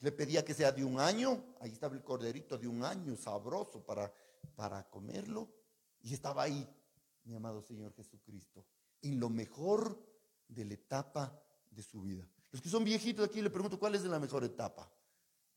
[0.00, 3.84] le pedía que sea de un año, ahí estaba el corderito de un año, sabroso
[3.84, 4.12] para,
[4.54, 5.48] para comerlo,
[6.00, 6.66] y estaba ahí,
[7.24, 8.64] mi amado Señor Jesucristo,
[9.02, 9.98] en lo mejor
[10.46, 12.26] de la etapa de su vida.
[12.50, 14.90] Los que son viejitos aquí le pregunto cuál es la mejor etapa.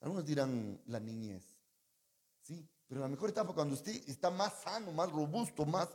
[0.02, 1.56] Algunos dirán la niñez,
[2.42, 5.88] sí, pero la mejor etapa cuando usted está más sano, más robusto, más,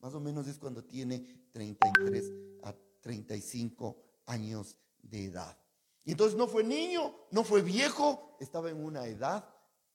[0.00, 2.32] más o menos es cuando tiene 33
[2.64, 5.56] a 35 años de edad.
[6.02, 9.48] Y entonces no fue niño, no fue viejo, estaba en una edad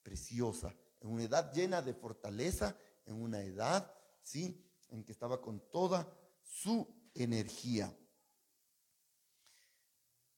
[0.03, 4.65] preciosa, en una edad llena de fortaleza, en una edad, ¿sí?
[4.87, 7.93] En que estaba con toda su energía.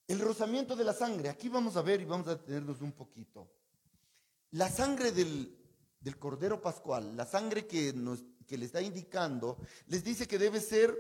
[0.07, 3.47] El rozamiento de la sangre, aquí vamos a ver y vamos a detenernos un poquito.
[4.49, 5.62] La sangre del,
[6.19, 10.93] Cordero Pascual, la sangre que, nos, que le está indicando, les dice que debe ser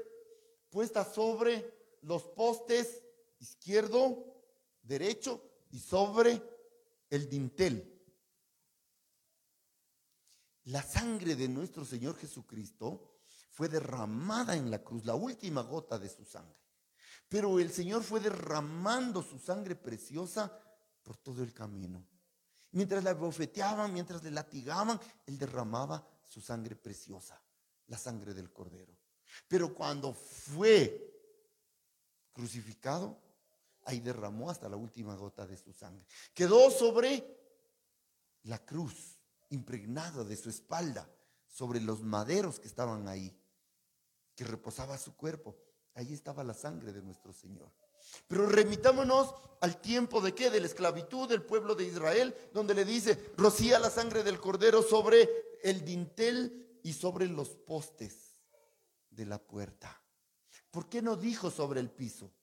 [0.69, 3.03] puesta sobre los postes
[3.39, 4.25] izquierdo,
[4.81, 6.41] derecho y sobre
[7.09, 7.89] el dintel.
[10.65, 13.17] La sangre de nuestro Señor Jesucristo
[13.51, 16.59] fue derramada en la cruz, la última gota de su sangre.
[17.27, 20.59] Pero el Señor fue derramando su sangre preciosa
[21.03, 22.07] por todo el camino.
[22.73, 27.41] Mientras la bofeteaban, mientras le latigaban, Él derramaba su sangre preciosa,
[27.87, 28.97] la sangre del Cordero.
[29.47, 31.13] Pero cuando fue
[32.33, 33.19] crucificado,
[33.85, 36.05] ahí derramó hasta la última gota de su sangre.
[36.33, 37.23] Quedó sobre
[38.43, 41.07] la cruz, impregnada de su espalda,
[41.47, 43.39] sobre los maderos que estaban ahí,
[44.35, 45.55] que reposaba su cuerpo.
[45.93, 47.71] Ahí estaba la sangre de nuestro Señor.
[48.27, 50.49] Pero remitámonos al tiempo de qué?
[50.49, 54.81] De la esclavitud del pueblo de Israel, donde le dice, rocía la sangre del cordero
[54.81, 55.29] sobre
[55.63, 58.41] el dintel y sobre los postes
[59.09, 60.03] de la puerta.
[60.69, 62.33] ¿Por qué no dijo sobre el piso?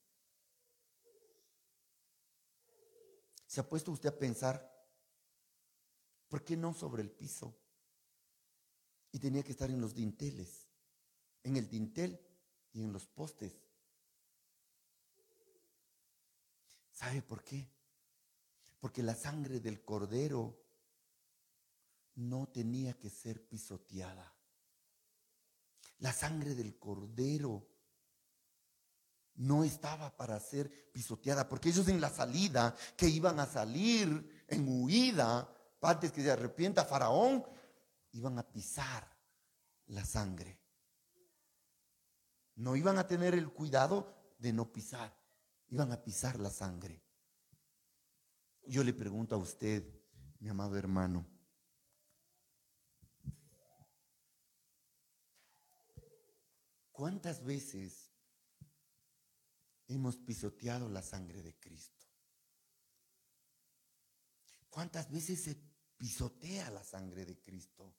[3.47, 4.71] ¿Se ha puesto usted a pensar?
[6.29, 7.59] ¿Por qué no sobre el piso?
[9.11, 10.69] Y tenía que estar en los dinteles,
[11.43, 12.19] en el dintel
[12.73, 13.61] y en los postes.
[17.01, 17.67] ¿Sabe por qué?
[18.79, 20.63] Porque la sangre del cordero
[22.17, 24.37] no tenía que ser pisoteada.
[26.01, 27.67] La sangre del cordero
[29.37, 34.69] no estaba para ser pisoteada, porque ellos en la salida, que iban a salir en
[34.69, 37.47] huida, antes que se arrepienta Faraón,
[38.13, 39.09] iban a pisar
[39.87, 40.61] la sangre.
[42.57, 45.19] No iban a tener el cuidado de no pisar,
[45.71, 47.03] iban a pisar la sangre.
[48.67, 49.83] Yo le pregunto a usted,
[50.39, 51.27] mi amado hermano,
[56.93, 58.11] ¿cuántas veces
[59.91, 62.07] hemos pisoteado la sangre de Cristo.
[64.69, 65.57] ¿Cuántas veces se
[65.97, 67.97] pisotea la sangre de Cristo?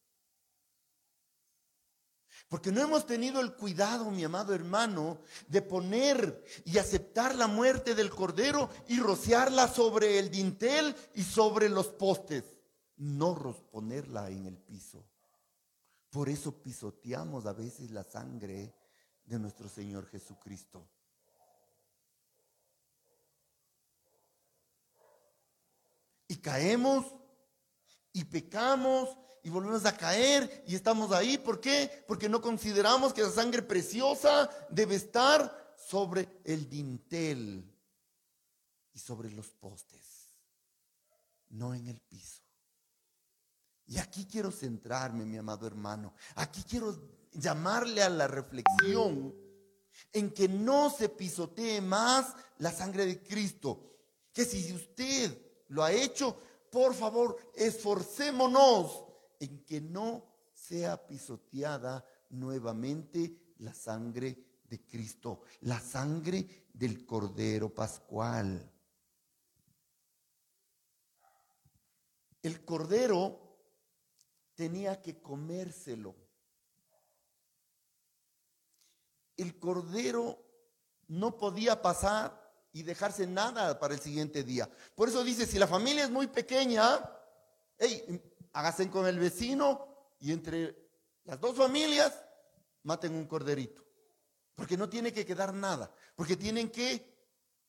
[2.51, 7.95] Porque no hemos tenido el cuidado, mi amado hermano, de poner y aceptar la muerte
[7.95, 12.43] del cordero y rociarla sobre el dintel y sobre los postes,
[12.97, 15.01] no ponerla en el piso.
[16.09, 18.75] Por eso pisoteamos a veces la sangre
[19.23, 20.85] de nuestro Señor Jesucristo.
[26.31, 27.05] y caemos
[28.13, 31.37] y pecamos y volvemos a caer y estamos ahí.
[31.37, 32.03] ¿Por qué?
[32.07, 37.67] Porque no consideramos que la sangre preciosa debe estar sobre el dintel
[38.93, 40.27] y sobre los postes,
[41.49, 42.41] no en el piso.
[43.87, 46.13] Y aquí quiero centrarme, mi amado hermano.
[46.35, 46.97] Aquí quiero
[47.33, 49.35] llamarle a la reflexión
[50.13, 53.97] en que no se pisotee más la sangre de Cristo.
[54.31, 56.37] Que si usted lo ha hecho,
[56.71, 59.03] por favor, esforcémonos
[59.39, 68.71] en que no sea pisoteada nuevamente la sangre de Cristo, la sangre del Cordero Pascual.
[72.41, 73.37] El Cordero
[74.55, 76.15] tenía que comérselo.
[79.35, 80.41] El Cordero
[81.09, 82.40] no podía pasar
[82.73, 84.69] y dejarse nada para el siguiente día.
[84.95, 86.99] Por eso dice, si la familia es muy pequeña,
[87.77, 88.21] hey,
[88.53, 90.89] háganse con el vecino y entre
[91.25, 92.13] las dos familias
[92.83, 93.85] maten un corderito.
[94.55, 97.11] Porque no tiene que quedar nada, porque tienen que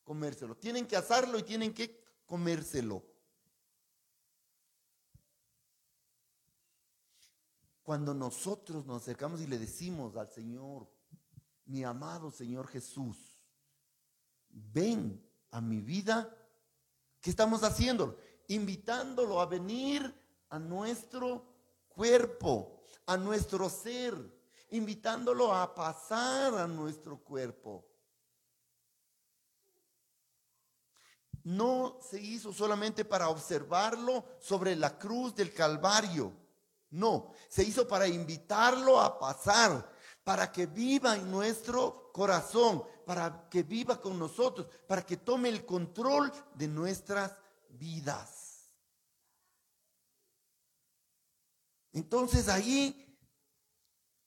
[0.02, 3.04] comérselo, tienen que asarlo y tienen que comérselo.
[7.82, 10.88] Cuando nosotros nos acercamos y le decimos al Señor,
[11.66, 13.31] mi amado Señor Jesús,
[14.52, 16.34] ven a mi vida,
[17.20, 18.18] ¿qué estamos haciendo?
[18.48, 20.14] Invitándolo a venir
[20.48, 21.44] a nuestro
[21.88, 24.14] cuerpo, a nuestro ser,
[24.70, 27.88] invitándolo a pasar a nuestro cuerpo.
[31.44, 36.32] No se hizo solamente para observarlo sobre la cruz del Calvario.
[36.90, 39.90] No, se hizo para invitarlo a pasar,
[40.22, 45.64] para que viva en nuestro corazón, para que viva con nosotros, para que tome el
[45.64, 47.36] control de nuestras
[47.68, 48.70] vidas.
[51.92, 53.18] Entonces ahí,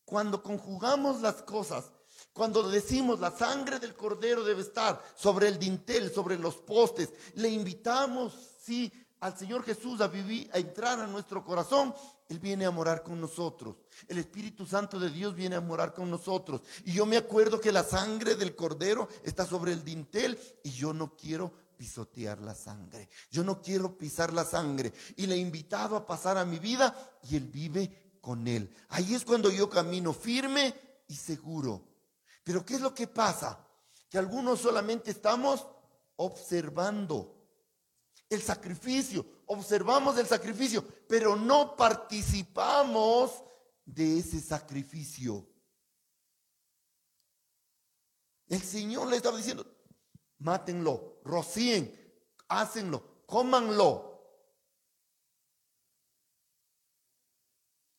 [0.03, 1.91] cuando conjugamos las cosas,
[2.33, 7.47] Cuando decimos la sangre del cordero debe estar sobre el dintel, sobre los postes, le
[7.47, 11.93] invitamos, sí, al Señor Jesús a vivir, a entrar a nuestro corazón,
[12.27, 13.77] Él viene a morar con nosotros.
[14.07, 16.61] El Espíritu Santo de Dios viene a morar con nosotros.
[16.83, 20.93] Y yo me acuerdo que la sangre del cordero está sobre el dintel y yo
[20.93, 23.09] no quiero pisotear la sangre.
[23.31, 24.93] Yo no quiero pisar la sangre.
[25.15, 28.73] Y le he invitado a pasar a mi vida y Él vive con Él.
[28.89, 30.73] Ahí es cuando yo camino firme
[31.07, 31.87] y seguro.
[32.43, 33.65] Pero ¿qué es lo que pasa?
[34.09, 35.65] Que algunos solamente estamos
[36.17, 37.34] observando
[38.29, 43.43] el sacrificio, observamos el sacrificio, pero no participamos
[43.85, 45.47] de ese sacrificio.
[48.47, 49.65] El Señor le estaba diciendo,
[50.39, 51.93] mátenlo, rocíen,
[52.47, 54.13] hácenlo, cómanlo.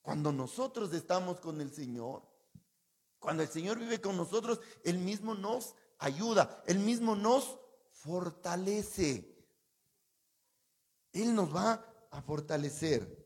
[0.03, 2.23] Cuando nosotros estamos con el Señor,
[3.19, 7.59] cuando el Señor vive con nosotros, Él mismo nos ayuda, Él mismo nos
[7.91, 9.36] fortalece.
[11.17, 13.25] Él nos va a fortalecer.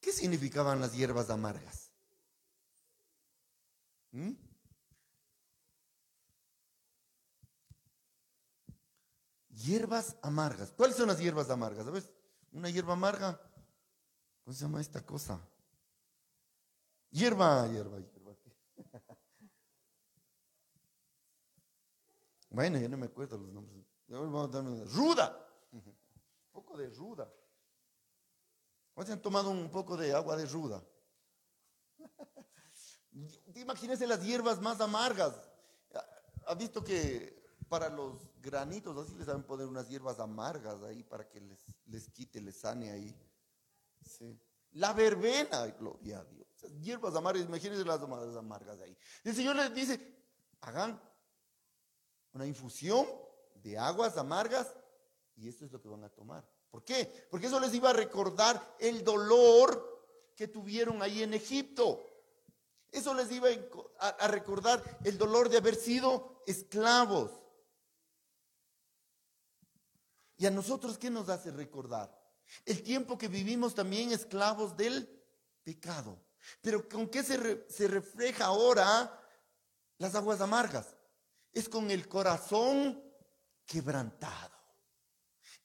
[0.00, 1.90] ¿Qué significaban las hierbas amargas?
[4.12, 4.32] ¿Mm?
[9.48, 10.70] Hierbas amargas.
[10.70, 11.84] ¿Cuáles son las hierbas amargas?
[11.86, 12.12] ¿Sabes?
[12.52, 13.40] Una hierba amarga.
[14.44, 15.40] ¿Cómo se llama esta cosa?
[17.10, 18.36] Hierba, hierba, hierba.
[22.50, 23.83] bueno, ya no me acuerdo los nombres.
[24.86, 25.46] Ruda.
[25.72, 25.82] Un
[26.52, 27.32] poco de ruda.
[28.94, 30.82] ¿O se han tomado un poco de agua de ruda?
[33.56, 35.34] Imagínense las hierbas más amargas.
[36.46, 41.28] ¿Ha visto que para los granitos así les saben poner unas hierbas amargas ahí para
[41.28, 43.16] que les, les quite, les sane ahí?
[44.72, 46.46] La verbena, gloria a Dios.
[46.80, 48.00] hierbas amargas, imagínense las
[48.36, 48.96] amargas ahí.
[49.24, 50.22] El Señor les dice,
[50.60, 51.00] hagan
[52.32, 53.06] una infusión
[53.64, 54.72] de aguas amargas
[55.36, 56.46] y esto es lo que van a tomar.
[56.70, 57.26] ¿Por qué?
[57.30, 62.04] Porque eso les iba a recordar el dolor que tuvieron ahí en Egipto.
[62.92, 63.48] Eso les iba
[63.98, 67.32] a, recordar el dolor de haber sido esclavos.
[70.36, 72.16] ¿Y a nosotros qué nos hace recordar?
[72.66, 75.08] El tiempo que vivimos también esclavos del
[75.64, 76.20] pecado.
[76.60, 79.26] Pero ¿con qué se, se refleja ahora
[79.98, 80.94] las aguas amargas?
[81.52, 83.03] Es con el corazón
[83.66, 84.54] quebrantado.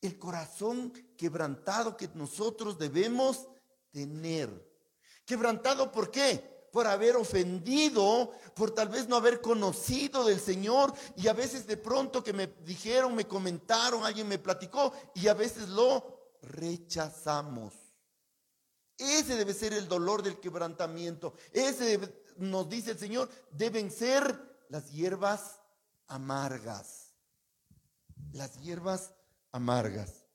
[0.02, 3.48] El corazón quebrantado que nosotros debemos
[3.92, 4.50] tener.
[5.26, 6.70] Quebrantado ¿por qué?
[6.72, 11.78] Por haber ofendido, por tal vez no haber conocido del Señor y a veces de
[11.78, 17.74] pronto que me dijeron, me comentaron, alguien me platicó y a veces lo rechazamos.
[18.98, 21.34] Ese debe ser el dolor del quebrantamiento.
[21.52, 22.00] Ese
[22.38, 25.60] nos dice el Señor, deben ser las hierbas
[26.08, 27.09] amargas
[28.34, 29.14] las hierbas
[29.52, 30.26] amargas.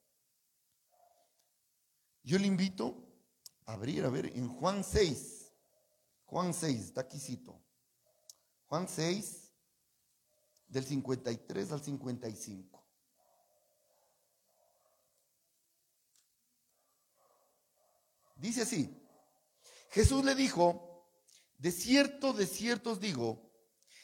[2.22, 3.05] Yo le invito
[3.66, 5.53] a abrir, a ver, en Juan 6.
[6.24, 7.61] Juan 6, está aquí cito.
[8.66, 9.53] Juan 6,
[10.66, 12.84] del 53 al 55.
[18.36, 19.01] Dice así,
[19.90, 21.09] Jesús le dijo,
[21.59, 23.51] de cierto, de cierto os digo,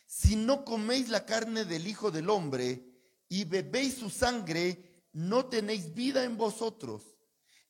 [0.07, 2.90] si no coméis la carne del Hijo del Hombre
[3.31, 7.17] y bebéis su sangre, no tenéis vida en vosotros.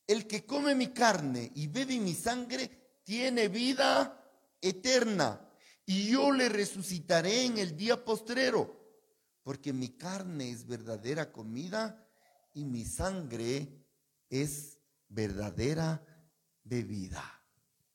[0.07, 4.27] El que come mi carne y bebe mi sangre, tiene vida
[4.59, 5.47] eterna.
[5.85, 8.75] Y yo le resucitaré en el día postrero,
[9.43, 12.09] porque mi carne es verdadera comida
[12.53, 13.85] y mi sangre
[14.29, 16.03] es verdadera
[16.63, 17.23] bebida.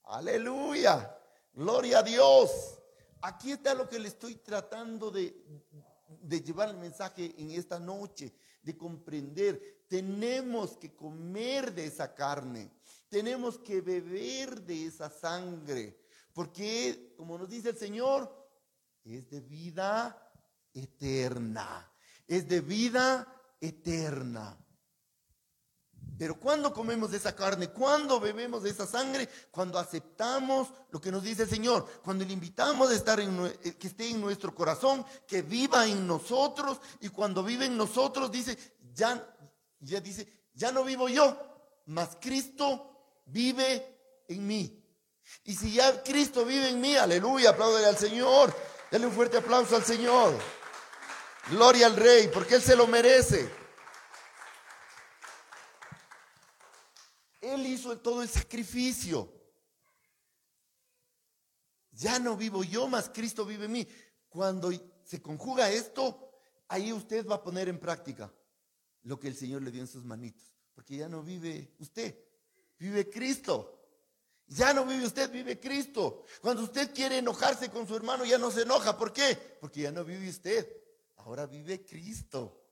[0.05, 1.19] Aleluya.
[1.53, 2.51] Gloria a Dios.
[3.23, 5.45] Aquí está lo que le estoy tratando de,
[6.29, 12.71] de llevar el mensaje en esta noche, de comprender, tenemos que comer de esa carne,
[13.09, 16.01] tenemos que beber de esa sangre,
[16.33, 18.31] porque como nos dice el Señor,
[19.05, 20.33] es de vida
[20.75, 21.93] eterna,
[22.27, 24.59] es de vida eterna.
[26.19, 31.43] Pero cuando comemos esa carne, cuando bebemos esa sangre, cuando aceptamos lo que nos dice
[31.43, 35.43] el Señor, cuando le invitamos a estar en, eh, que esté en nuestro corazón, que
[35.43, 38.57] viva en nosotros, y cuando vive en nosotros, dice,
[38.95, 39.23] ya,
[39.81, 41.37] ya dice, ya no vivo yo,
[41.87, 44.83] mas Cristo vive en mí.
[45.45, 48.57] Y si ya Cristo vive en mí, aleluya, apláudele al Señor,
[48.91, 50.35] dale un fuerte aplauso al Señor.
[51.51, 53.66] Gloria al Rey, porque Él se lo merece.
[57.55, 59.33] Él hizo todo el sacrificio.
[61.93, 63.89] Ya no vivo yo, más Cristo vive en mí.
[64.29, 64.71] Cuando
[65.05, 66.31] se conjuga esto,
[66.69, 68.33] ahí usted va a poner en práctica
[69.03, 70.53] lo que el Señor le dio en sus manitos.
[70.75, 72.19] Porque ya no vive usted,
[72.79, 73.73] vive Cristo.
[74.49, 76.25] Ya no vive usted, vive Cristo.
[76.41, 78.97] Cuando usted quiere enojarse con su hermano, ya no se enoja.
[78.97, 79.59] ¿Por qué?
[79.61, 80.69] Porque ya no vive usted.
[81.17, 82.63] Ahora vive Cristo.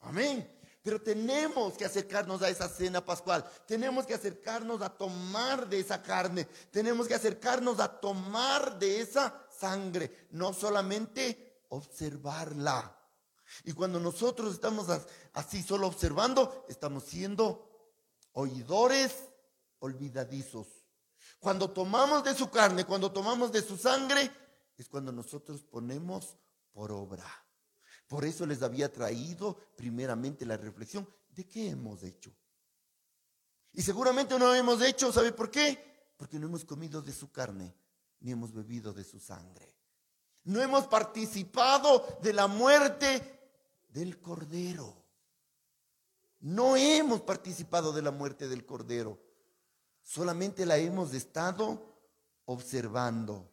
[0.00, 0.59] Amén.
[0.82, 3.44] Pero tenemos que acercarnos a esa cena pascual.
[3.66, 6.46] Tenemos que acercarnos a tomar de esa carne.
[6.70, 10.28] Tenemos que acercarnos a tomar de esa sangre.
[10.30, 12.96] No solamente observarla.
[13.64, 14.86] Y cuando nosotros estamos
[15.34, 17.68] así solo observando, estamos siendo
[18.32, 19.12] oidores
[19.80, 20.66] olvidadizos.
[21.38, 24.30] Cuando tomamos de su carne, cuando tomamos de su sangre,
[24.76, 26.36] es cuando nosotros ponemos
[26.72, 27.26] por obra.
[28.10, 32.32] Por eso les había traído primeramente la reflexión de qué hemos hecho.
[33.72, 36.12] Y seguramente no hemos hecho, ¿sabe por qué?
[36.16, 37.72] Porque no hemos comido de su carne,
[38.18, 39.72] ni hemos bebido de su sangre.
[40.42, 43.22] No hemos participado de la muerte
[43.90, 44.92] del Cordero.
[46.40, 49.20] No hemos participado de la muerte del Cordero.
[50.02, 51.80] Solamente la hemos estado
[52.46, 53.48] observando.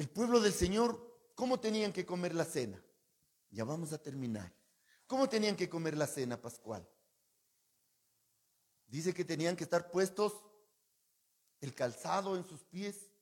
[0.00, 2.82] El pueblo del Señor, ¿cómo tenían que comer la cena?
[3.50, 4.50] Ya vamos a terminar.
[5.06, 6.88] ¿Cómo tenían que comer la cena pascual?
[8.86, 10.42] Dice que tenían que estar puestos
[11.60, 13.12] el calzado en sus pies,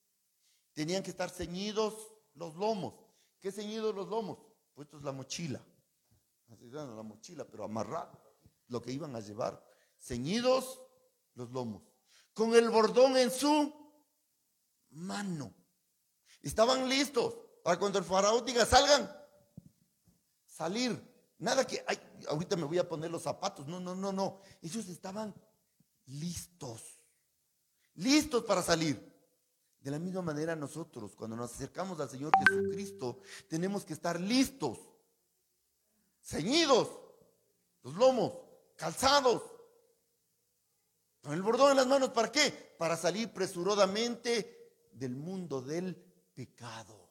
[0.72, 2.94] tenían que estar ceñidos los lomos.
[3.40, 4.38] ¿Qué ceñidos los lomos?
[4.72, 5.60] Puestos la mochila.
[6.48, 8.22] Así la mochila, pero amarrado,
[8.68, 9.60] lo que iban a llevar.
[9.98, 10.80] Ceñidos
[11.34, 11.82] los lomos.
[12.32, 13.74] Con el bordón en su
[14.90, 15.57] mano.
[16.42, 19.10] Estaban listos para cuando el faraón diga, salgan,
[20.46, 21.00] salir.
[21.38, 23.66] Nada que, ay, ahorita me voy a poner los zapatos.
[23.66, 24.40] No, no, no, no.
[24.62, 25.34] Ellos estaban
[26.06, 26.82] listos.
[27.94, 29.08] Listos para salir.
[29.80, 34.78] De la misma manera nosotros, cuando nos acercamos al Señor Jesucristo, tenemos que estar listos,
[36.20, 36.88] ceñidos,
[37.82, 38.32] los lomos,
[38.76, 39.42] calzados,
[41.22, 42.10] con el bordón en las manos.
[42.10, 42.74] ¿Para qué?
[42.78, 46.07] Para salir presurodamente del mundo del
[46.38, 47.10] pecado.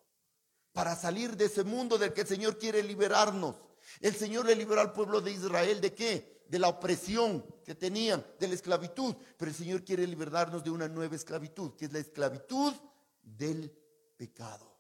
[0.72, 3.58] Para salir de ese mundo del que el Señor quiere liberarnos.
[4.00, 6.46] El Señor le liberó al pueblo de Israel de qué?
[6.48, 9.14] De la opresión que tenían, de la esclavitud.
[9.38, 12.74] Pero el Señor quiere liberarnos de una nueva esclavitud, que es la esclavitud
[13.22, 13.70] del
[14.16, 14.74] pecado.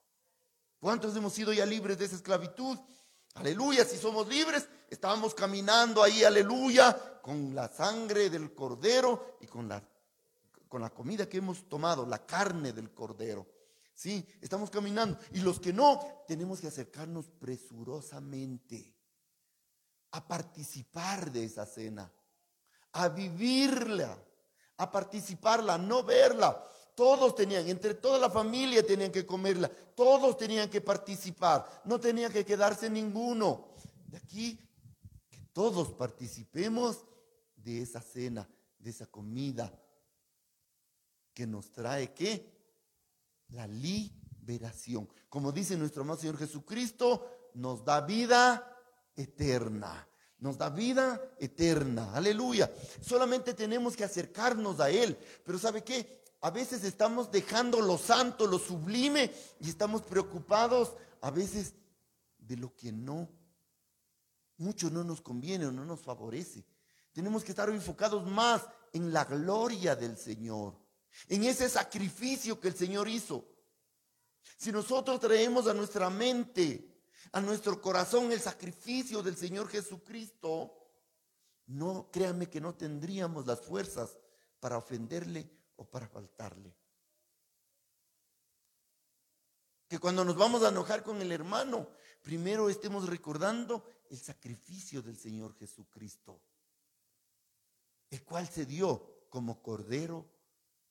[0.79, 2.77] ¿Cuántos hemos sido ya libres de esa esclavitud?
[3.33, 9.67] Aleluya, si somos libres, estábamos caminando ahí, aleluya, con la sangre del cordero y con
[9.67, 9.83] la,
[10.69, 13.56] con la comida que hemos tomado, la carne del cordero.
[13.97, 15.17] Sí, estamos caminando.
[15.31, 18.95] Y los que no, tenemos que acercarnos presurosamente
[20.11, 22.13] a participar de esa cena,
[22.91, 24.15] a vivirla,
[24.77, 26.63] a participarla, no verla.
[26.93, 32.29] Todos tenían, entre toda la familia tenían que comerla, todos tenían que participar, no tenía
[32.29, 33.69] que quedarse ninguno.
[34.05, 34.59] De aquí
[35.27, 37.03] que todos participemos
[37.55, 39.73] de esa cena, de esa comida
[41.33, 42.56] que nos trae qué?
[43.49, 45.09] La liberación.
[45.29, 48.75] Como dice nuestro amado Señor Jesucristo, nos da vida
[49.15, 50.07] eterna.
[50.39, 52.13] Nos da vida eterna.
[52.13, 52.71] Aleluya.
[53.01, 55.17] Solamente tenemos que acercarnos a Él.
[55.43, 56.23] Pero ¿sabe qué?
[56.41, 61.73] A veces estamos dejando lo santo, lo sublime, y estamos preocupados a veces
[62.37, 63.27] de lo que no,
[64.57, 66.63] mucho no nos conviene o no nos favorece.
[67.11, 68.61] Tenemos que estar enfocados más
[68.93, 70.86] en la gloria del Señor
[71.27, 73.45] en ese sacrificio que el Señor hizo.
[74.57, 76.97] Si nosotros traemos a nuestra mente,
[77.31, 80.73] a nuestro corazón el sacrificio del Señor Jesucristo,
[81.67, 84.17] no créanme que no tendríamos las fuerzas
[84.59, 86.73] para ofenderle o para faltarle.
[89.87, 91.89] Que cuando nos vamos a enojar con el hermano,
[92.21, 96.41] primero estemos recordando el sacrificio del Señor Jesucristo,
[98.09, 100.36] el cual se dio como cordero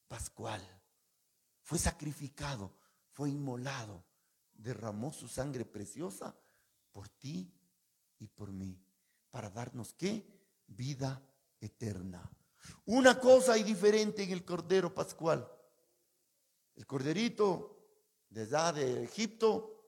[0.09, 0.63] pascual.
[1.63, 2.73] Fue sacrificado,
[3.11, 4.05] fue inmolado,
[4.55, 6.37] derramó su sangre preciosa
[6.93, 7.53] por ti
[8.19, 8.81] y por mí,
[9.31, 10.27] para darnos qué?
[10.67, 11.23] Vida
[11.61, 12.31] eterna.
[12.87, 15.51] Una cosa hay diferente en el Cordero Pascual.
[16.75, 17.77] El corderito
[18.29, 19.85] de de Egipto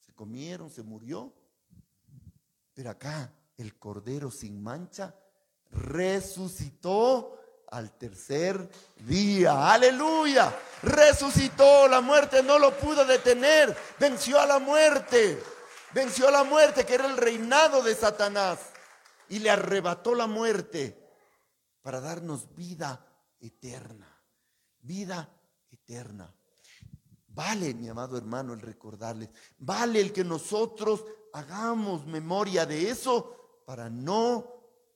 [0.00, 1.32] se comieron, se murió.
[2.74, 5.14] Pero acá el Cordero sin mancha
[5.70, 7.38] resucitó
[7.70, 9.72] al tercer día.
[9.72, 10.54] Aleluya.
[10.82, 11.88] Resucitó.
[11.88, 13.76] La muerte no lo pudo detener.
[13.98, 15.42] Venció a la muerte.
[15.92, 18.58] Venció a la muerte que era el reinado de Satanás.
[19.28, 20.96] Y le arrebató la muerte
[21.82, 23.04] para darnos vida
[23.40, 24.08] eterna.
[24.80, 25.28] Vida
[25.70, 26.32] eterna.
[27.28, 29.28] Vale, mi amado hermano, el recordarles.
[29.58, 31.04] Vale el que nosotros
[31.34, 34.46] hagamos memoria de eso para no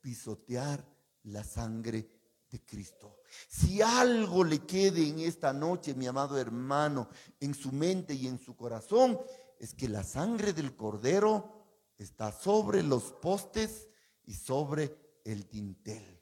[0.01, 0.83] pisotear
[1.25, 2.20] la sangre
[2.51, 3.21] de Cristo.
[3.49, 8.39] Si algo le quede en esta noche, mi amado hermano, en su mente y en
[8.39, 9.21] su corazón,
[9.59, 13.89] es que la sangre del cordero está sobre los postes
[14.25, 16.21] y sobre el dintel.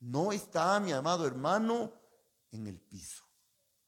[0.00, 1.92] No está, mi amado hermano,
[2.52, 3.24] en el piso.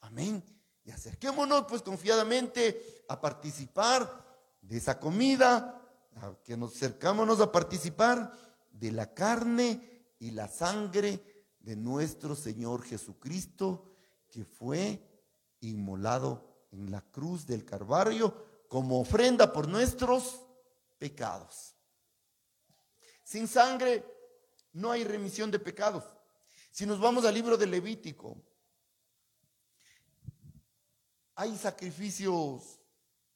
[0.01, 0.45] Amén.
[0.85, 4.25] Y acerquémonos pues confiadamente a participar
[4.61, 5.81] de esa comida,
[6.17, 8.33] a que nos acercámonos a participar
[8.71, 11.32] de la carne y la sangre
[11.63, 13.95] de nuestro Señor Jesucristo,
[14.29, 15.01] que fue
[15.61, 20.41] inmolado en la cruz del Calvario como ofrenda por nuestros
[20.99, 21.75] pecados.
[23.23, 24.05] Sin sangre
[24.73, 26.05] no hay remisión de pecados.
[26.71, 28.43] Si nos vamos al libro de Levítico,
[31.35, 32.81] hay sacrificios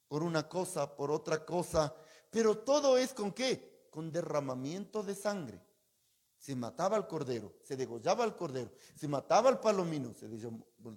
[0.08, 1.94] por una cosa, por otra cosa,
[2.30, 3.88] pero todo es con qué?
[3.90, 5.65] Con derramamiento de sangre.
[6.38, 10.28] Se mataba al cordero, se degollaba al cordero, se mataba al palomino, se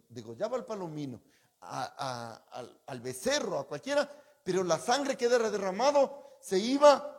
[0.10, 1.22] degollaba al palomino,
[1.62, 4.10] al, al becerro, a cualquiera,
[4.44, 7.18] pero la sangre que era derramado se iba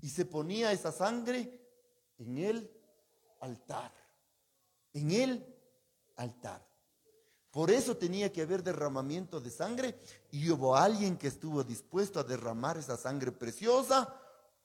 [0.00, 1.60] y se ponía esa sangre
[2.18, 2.70] en el
[3.40, 3.92] altar,
[4.92, 5.56] en el
[6.16, 6.66] altar.
[7.50, 9.96] Por eso tenía que haber derramamiento de sangre
[10.32, 14.12] y hubo alguien que estuvo dispuesto a derramar esa sangre preciosa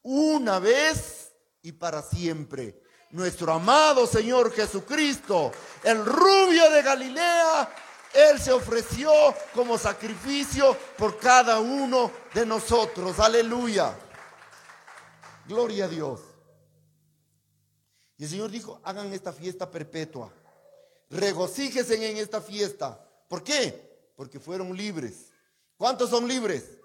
[0.02, 1.32] una vez
[1.62, 2.82] y para siempre.
[3.12, 5.52] Nuestro amado Señor Jesucristo,
[5.84, 7.74] el rubio de Galilea,
[8.14, 9.12] Él se ofreció
[9.54, 13.20] como sacrificio por cada uno de nosotros.
[13.20, 13.96] Aleluya.
[15.48, 16.22] Gloria a Dios.
[18.18, 20.32] Y el Señor dijo, hagan esta fiesta perpetua
[21.10, 23.04] regocíjese en esta fiesta.
[23.28, 24.12] ¿Por qué?
[24.16, 25.32] Porque fueron libres.
[25.78, 26.79] ¿Cuántos son libres?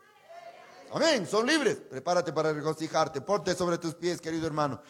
[0.95, 1.75] Amén, son libres.
[1.91, 3.21] Prepárate para regocijarte.
[3.21, 4.81] Ponte sobre tus pies, querido hermano.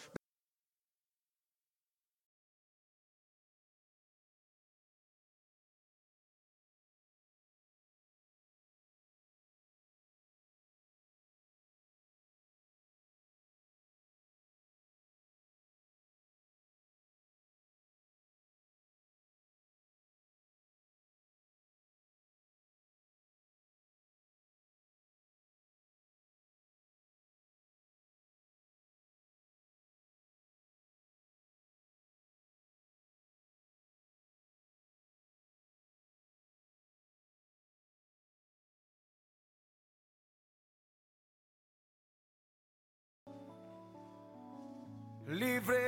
[45.35, 45.81] Libre.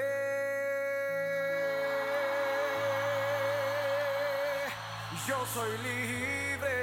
[5.26, 6.76] Yo soy libre.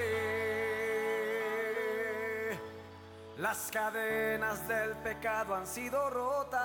[3.38, 6.64] Las cadenas del pecado han sido rotas.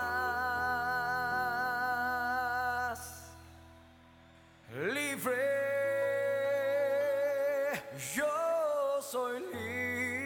[4.72, 5.58] Libre.
[8.14, 10.18] Yo soy libre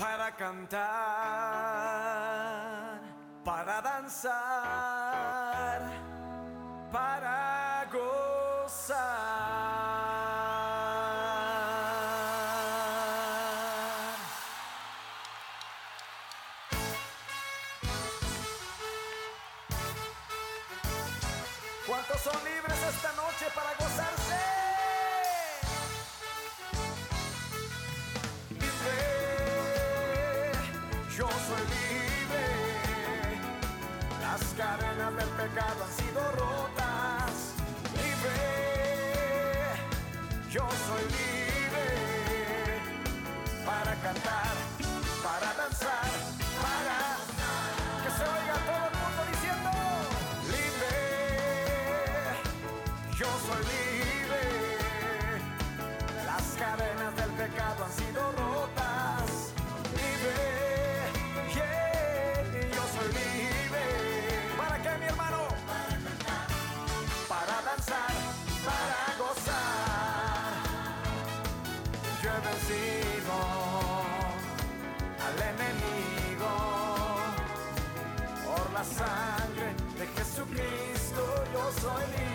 [0.00, 1.69] para cantar,
[4.10, 5.82] danzar,
[6.90, 9.19] para gozar.
[72.42, 73.34] vencido
[75.26, 76.52] al enemigo.
[78.44, 81.22] Por la sangre de Jesucristo
[81.52, 82.29] yo soy libre.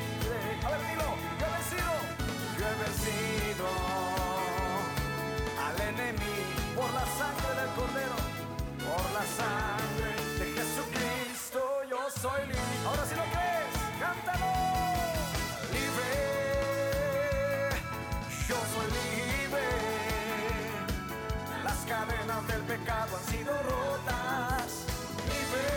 [22.55, 24.85] el pecado han sido rotas.
[25.27, 25.69] Libre,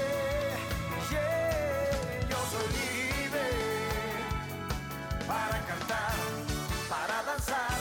[2.31, 3.47] yo soy libre
[5.27, 6.17] para cantar,
[6.89, 7.79] para danzar,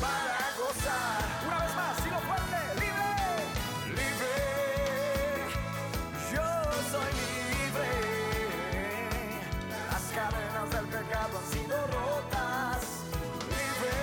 [0.00, 1.22] para gozar.
[1.46, 3.10] Una vez más, sigo fuerte, libre.
[3.98, 4.34] Libre,
[6.34, 6.48] yo
[6.92, 7.92] soy libre.
[9.90, 12.80] Las cadenas del pecado han sido rotas.
[13.54, 13.96] Libre,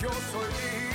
[0.00, 0.89] yo soy libre.